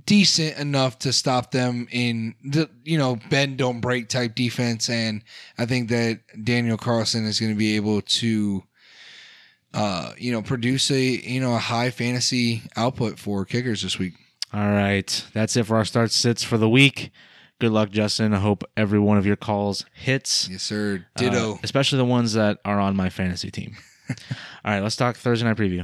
[0.07, 5.23] decent enough to stop them in the you know bend don't break type defense, and
[5.59, 8.65] I think that Daniel Carlson is going to be able to.
[9.74, 14.15] Uh, you know, produce a you know a high fantasy output for kickers this week.
[14.53, 15.24] All right.
[15.32, 17.11] That's it for our start sits for the week.
[17.59, 18.35] Good luck, Justin.
[18.35, 20.49] I hope every one of your calls hits.
[20.51, 21.07] Yes, sir.
[21.16, 21.59] Uh, Ditto.
[21.62, 23.77] especially the ones that are on my fantasy team.
[24.11, 24.16] All
[24.65, 25.82] right, let's talk Thursday night preview.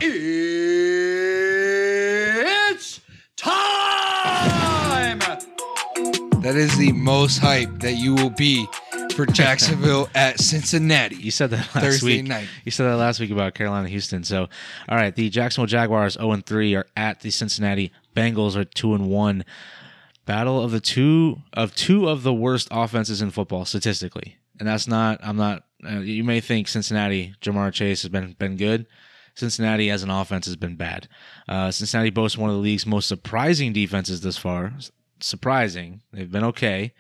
[2.70, 3.01] It's
[3.36, 5.19] time!
[6.43, 8.66] That is the most hype that you will be
[9.19, 11.16] for Jacksonville at Cincinnati.
[11.16, 12.28] You said that last Thursday week.
[12.28, 12.47] night.
[12.65, 14.23] You said that last week about Carolina Houston.
[14.23, 14.49] So,
[14.89, 18.95] all right, the Jacksonville Jaguars 0 and 3 are at the Cincinnati Bengals are 2
[18.95, 19.45] and 1.
[20.24, 24.36] Battle of the two of two of the worst offenses in football statistically.
[24.61, 28.57] And that's not I'm not uh, you may think Cincinnati Ja'Marr Chase has been been
[28.57, 28.86] good.
[29.35, 31.09] Cincinnati as an offense has been bad.
[31.49, 34.74] Uh, Cincinnati boasts one of the league's most surprising defenses this far.
[35.20, 36.93] Surprising, they've been okay.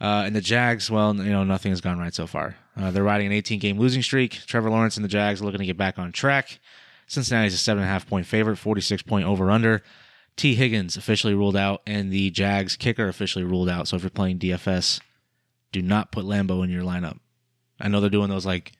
[0.00, 2.56] Uh, and the Jags, well, you know, nothing has gone right so far.
[2.76, 4.32] Uh, they're riding an 18 game losing streak.
[4.46, 6.58] Trevor Lawrence and the Jags are looking to get back on track.
[7.06, 9.82] Cincinnati's a seven and a half point favorite, 46 point over under.
[10.36, 10.54] T.
[10.54, 13.88] Higgins officially ruled out, and the Jags kicker officially ruled out.
[13.88, 15.00] So if you're playing DFS,
[15.72, 17.18] do not put Lambo in your lineup.
[17.78, 18.72] I know they're doing those like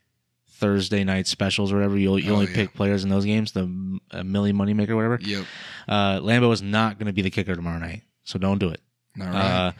[0.49, 1.99] Thursday night specials or whatever.
[1.99, 2.55] You you Oh, only yeah.
[2.55, 5.19] pick players in those games, the uh, Millie Moneymaker or whatever.
[5.21, 5.45] Yep.
[5.89, 8.81] Uh, Lambo is not going to be the kicker tomorrow night, so don't do it.
[9.21, 9.35] All right.
[9.35, 9.73] Uh,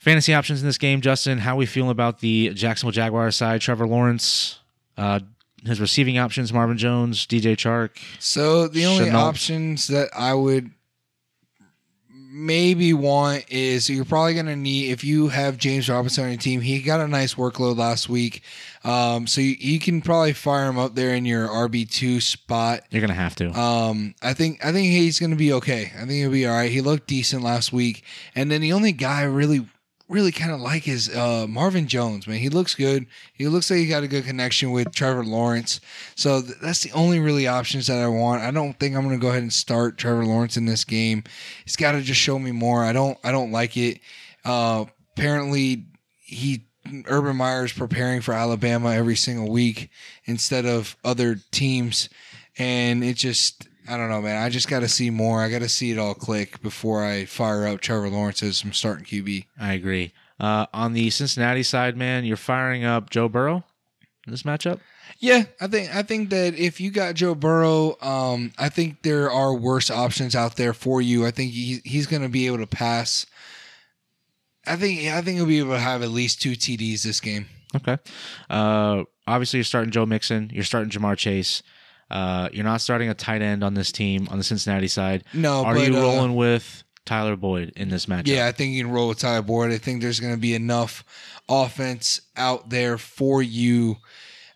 [0.00, 1.38] fantasy options in this game, Justin.
[1.38, 3.60] How we feeling about the Jacksonville Jaguars side?
[3.60, 4.58] Trevor Lawrence,
[4.96, 5.20] uh,
[5.64, 7.98] his receiving options: Marvin Jones, DJ Chark.
[8.18, 9.14] So the only Shenault.
[9.14, 10.70] options that I would
[12.32, 16.38] maybe want is you're probably going to need if you have James Robinson on your
[16.38, 16.60] team.
[16.60, 18.42] He got a nice workload last week,
[18.84, 22.82] um, so you, you can probably fire him up there in your RB two spot.
[22.90, 23.50] You're gonna have to.
[23.58, 25.92] Um, I think I think he's going to be okay.
[25.94, 26.70] I think he'll be all right.
[26.70, 28.04] He looked decent last week,
[28.34, 29.66] and then the only guy I really,
[30.08, 32.26] really kind of like is uh, Marvin Jones.
[32.26, 33.06] Man, he looks good.
[33.34, 35.80] He looks like he got a good connection with Trevor Lawrence.
[36.16, 38.42] So th- that's the only really options that I want.
[38.42, 41.22] I don't think I'm going to go ahead and start Trevor Lawrence in this game.
[41.64, 42.84] He's got to just show me more.
[42.84, 43.16] I don't.
[43.22, 44.00] I don't like it.
[44.44, 44.86] Uh,
[45.16, 45.86] apparently,
[46.18, 46.66] he.
[47.06, 49.90] Urban Meyer's preparing for Alabama every single week
[50.24, 52.08] instead of other teams
[52.58, 54.40] and it just I don't know, man.
[54.40, 55.42] I just got to see more.
[55.42, 58.72] I got to see it all click before I fire up Trevor Lawrence as I'm
[58.72, 59.46] starting QB.
[59.58, 60.12] I agree.
[60.38, 63.64] Uh, on the Cincinnati side, man, you're firing up Joe Burrow
[64.26, 64.80] in this matchup.
[65.18, 69.30] Yeah, I think I think that if you got Joe Burrow, um, I think there
[69.30, 71.26] are worse options out there for you.
[71.26, 73.26] I think he, he's going to be able to pass.
[74.66, 77.46] I think I think he'll be able to have at least two TDs this game.
[77.74, 77.98] Okay.
[78.50, 80.50] Uh, obviously, you're starting Joe Mixon.
[80.52, 81.62] You're starting Ja'Marr Chase.
[82.10, 85.24] Uh, you're not starting a tight end on this team on the Cincinnati side.
[85.32, 88.26] No, Are but, you uh, rolling with Tyler Boyd in this matchup?
[88.26, 89.72] Yeah, I think you can roll with Tyler Boyd.
[89.72, 91.04] I think there's going to be enough
[91.48, 93.96] offense out there for you.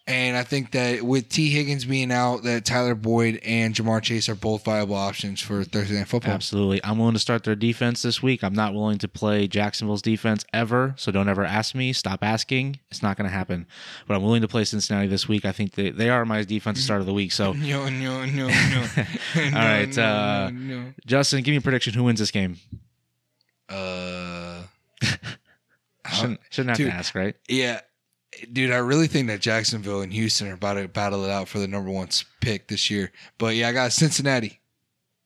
[0.08, 1.50] And I think that with T.
[1.50, 5.96] Higgins being out, that Tyler Boyd and Ja'Marr Chase are both viable options for Thursday
[5.98, 6.32] Night Football.
[6.32, 6.80] Absolutely.
[6.84, 8.44] I'm willing to start their defense this week.
[8.44, 11.92] I'm not willing to play Jacksonville's defense ever, so don't ever ask me.
[11.92, 12.78] Stop asking.
[12.88, 13.66] It's not going to happen.
[14.06, 15.44] But I'm willing to play Cincinnati this week.
[15.44, 17.32] I think they, they are my defensive start of the week.
[17.32, 18.46] So, No, no, no, no.
[18.46, 19.44] no.
[19.44, 21.94] All right, uh, no, Justin, give me a prediction.
[21.94, 22.58] Who wins this game?
[23.68, 24.62] Uh,
[26.12, 26.90] Shouldn't, shouldn't have dude.
[26.92, 27.34] to ask, right?
[27.48, 27.80] yeah,
[28.52, 31.58] dude, I really think that Jacksonville and Houston are about to battle it out for
[31.58, 32.08] the number one
[32.40, 33.12] pick this year.
[33.38, 34.60] But yeah, I got Cincinnati.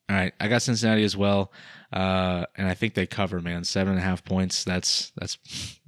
[0.09, 1.53] All right, I got Cincinnati as well,
[1.93, 3.41] uh, and I think they cover.
[3.41, 4.65] Man, seven and a half points.
[4.65, 5.39] That's that's.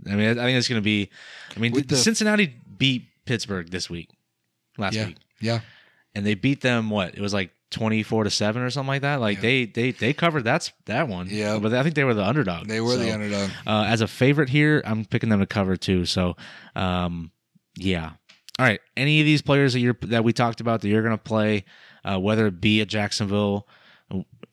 [0.08, 1.10] I mean, I think it's going to be.
[1.56, 4.10] I mean, the- Cincinnati beat Pittsburgh this week,
[4.78, 5.60] last Yeah, week, yeah.
[6.14, 6.88] and they beat them.
[6.88, 9.20] What it was like twenty four to seven or something like that.
[9.20, 11.26] Like they they they covered that's that one.
[11.30, 11.58] Yeah.
[11.58, 12.68] but I think they were the underdog.
[12.68, 13.50] They were the underdog.
[13.66, 16.04] Uh, as a favorite here, I'm picking them to cover too.
[16.04, 16.36] So,
[16.76, 17.32] um,
[17.76, 18.12] yeah.
[18.58, 18.80] All right.
[18.96, 21.64] Any of these players that you're that we talked about that you're going to play,
[22.04, 23.66] uh, whether it be at Jacksonville,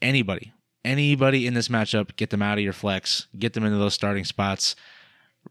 [0.01, 0.53] anybody,
[0.85, 4.23] anybody in this matchup, get them out of your flex, get them into those starting
[4.23, 4.75] spots.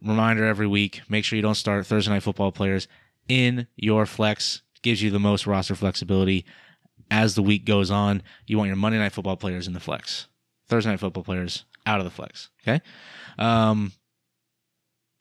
[0.02, 2.88] Reminder every week: make sure you don't start Thursday night football players
[3.28, 4.62] in your flex.
[4.80, 6.44] Gives you the most roster flexibility
[7.10, 8.22] as the week goes on.
[8.46, 10.26] You want your Monday night football players in the flex.
[10.68, 12.50] Thursday night football players out of the flex.
[12.62, 12.80] Okay.
[13.38, 13.92] Um,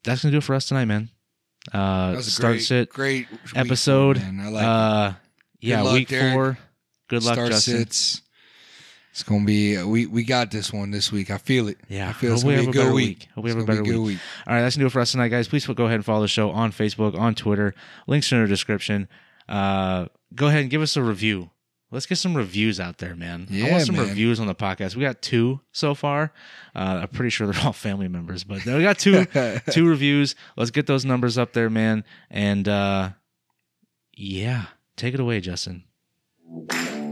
[0.04, 1.10] that's gonna do it for us tonight, man.
[1.72, 4.18] Uh, That was a start great, sit great week episode.
[4.18, 4.40] man.
[4.40, 5.12] I like uh,
[5.60, 6.32] yeah, luck, week Derek.
[6.34, 6.58] four.
[7.08, 7.78] Good luck, Start Justin.
[7.78, 8.22] sits.
[9.10, 11.30] It's gonna be we we got this one this week.
[11.30, 11.78] I feel it.
[11.88, 13.18] Yeah, I feel it's hope we gonna be a have a good better week.
[13.20, 13.28] week.
[13.34, 14.18] Hope we have a gonna be better week.
[14.46, 15.48] All right, that's gonna do it for us tonight, guys.
[15.48, 17.74] Please go ahead and follow the show on Facebook, on Twitter.
[18.06, 19.08] Links in the description.
[19.48, 21.50] Uh, go ahead and give us a review.
[21.90, 23.46] Let's get some reviews out there, man.
[23.48, 24.08] Yeah, I want some man.
[24.08, 24.94] reviews on the podcast.
[24.94, 26.32] We got two so far.
[26.74, 29.24] Uh, I'm pretty sure they're all family members, but we got two
[29.70, 30.34] two reviews.
[30.56, 32.04] Let's get those numbers up there, man.
[32.30, 33.10] And uh,
[34.14, 34.66] yeah,
[34.96, 35.84] take it away, Justin.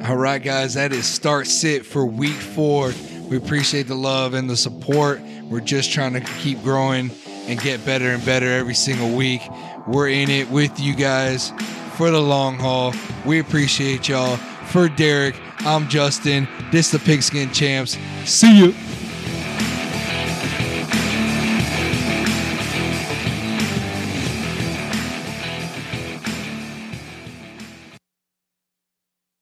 [0.05, 2.93] All right, guys, that is start sit for week four.
[3.31, 5.21] We appreciate the love and the support.
[5.45, 7.11] We're just trying to keep growing
[7.47, 9.41] and get better and better every single week.
[9.87, 11.51] We're in it with you guys
[11.97, 12.95] for the long haul.
[13.25, 14.39] We appreciate y'all.
[14.67, 16.49] For Derek, I'm Justin.
[16.71, 17.97] This is the Pigskin Champs.
[18.25, 18.75] See you.